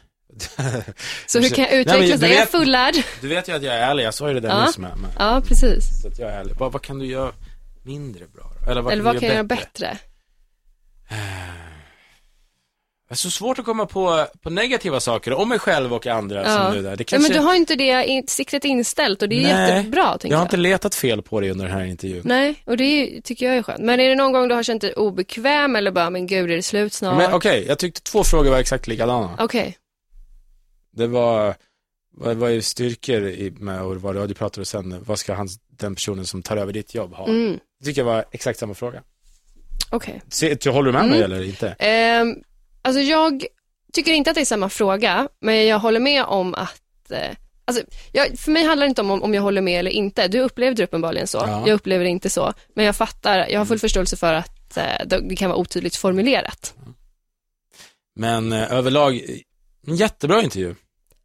[1.26, 2.94] Så hur kan jag Nej, men är jag fullärd?
[3.20, 4.66] Du vet ju att jag är ärlig, jag sa ju det där Ja.
[4.66, 5.10] nyss med, med.
[5.18, 6.02] Ja, precis.
[6.02, 6.54] Så att jag är ärlig.
[6.58, 7.32] Vad, vad kan du göra
[7.82, 8.52] mindre bra?
[8.64, 8.70] då?
[8.70, 9.98] Eller vad Eller kan vad du kan jag göra bättre?
[13.10, 16.42] Det är så svårt att komma på, på negativa saker om mig själv och andra
[16.44, 16.56] Ja.
[16.66, 16.96] som du där.
[16.96, 17.32] Det Ja, kanske...
[17.32, 20.36] men du har inte det in- siktet inställt och det är Nej, jättebra, jag har
[20.36, 20.42] jag.
[20.42, 22.22] inte letat fel på dig under den här intervjun.
[22.24, 23.80] Nej, och det är, tycker jag är skönt.
[23.82, 26.56] Men är det någon gång du har känt dig obekväm eller bara, men gud, är
[26.56, 27.16] det slut snart?
[27.16, 29.36] Men okej, jag tyckte två frågor var exakt likadana.
[29.38, 29.76] Okej.
[30.96, 31.54] Det var,
[32.16, 35.48] vad, vad är styrkor i, med att vara radiopratare och sen, vad ska han,
[35.78, 37.28] den personen som tar över ditt jobb ha?
[37.28, 37.58] Mm.
[37.80, 39.02] Det tycker jag var exakt samma fråga.
[39.90, 40.22] Okej.
[40.60, 41.32] Du- håller du med mig Mm.
[41.32, 41.68] eller inte?
[41.78, 42.36] Ehm,
[42.82, 43.44] alltså jag
[43.92, 47.84] tycker inte att det är samma fråga, men jag håller med om att eh, Alltså,
[48.12, 50.28] jag, för mig handlar det inte om, om jag håller med eller inte.
[50.28, 51.38] Du upplevde det uppenbarligen så.
[51.38, 51.64] Ja.
[51.66, 52.52] Jag upplever det inte så.
[52.74, 56.74] Men jag fattar, jag har full förståelse för att eh, det kan vara otydligt formulerat.
[58.16, 59.36] Men eh, överlag, eh,
[59.86, 60.74] en jättebra intervju.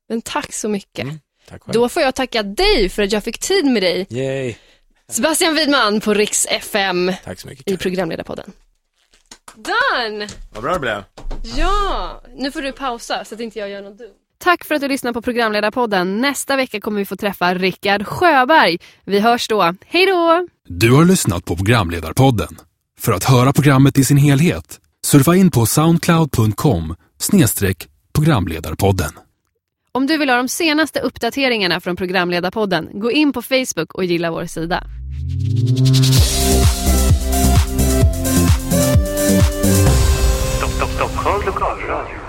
[0.09, 1.03] Men tack så mycket.
[1.03, 1.73] Mm, tack själv.
[1.73, 4.07] Då får jag tacka dig för att jag fick tid med dig.
[4.09, 4.55] Yay.
[5.07, 7.71] Sebastian Widman på Riks FM Tack så mycket.
[7.71, 8.51] i programledarpodden.
[9.55, 10.27] Done!
[10.53, 11.03] Vad bra det blev.
[11.57, 14.13] Ja, nu får du pausa så att inte jag gör något dumt.
[14.37, 16.21] Tack för att du lyssnar på programledarpodden.
[16.21, 18.77] Nästa vecka kommer vi få träffa Rickard Sjöberg.
[19.03, 19.73] Vi hörs då.
[19.85, 20.47] Hej då!
[20.67, 22.57] Du har lyssnat på programledarpodden.
[22.99, 26.95] För att höra programmet i sin helhet, surfa in på soundcloud.com
[28.13, 29.11] programledarpodden.
[29.91, 34.31] Om du vill ha de senaste uppdateringarna från programledarpodden, gå in på Facebook och gilla
[34.31, 34.83] vår sida.
[40.95, 42.24] Stockholm lokalradio.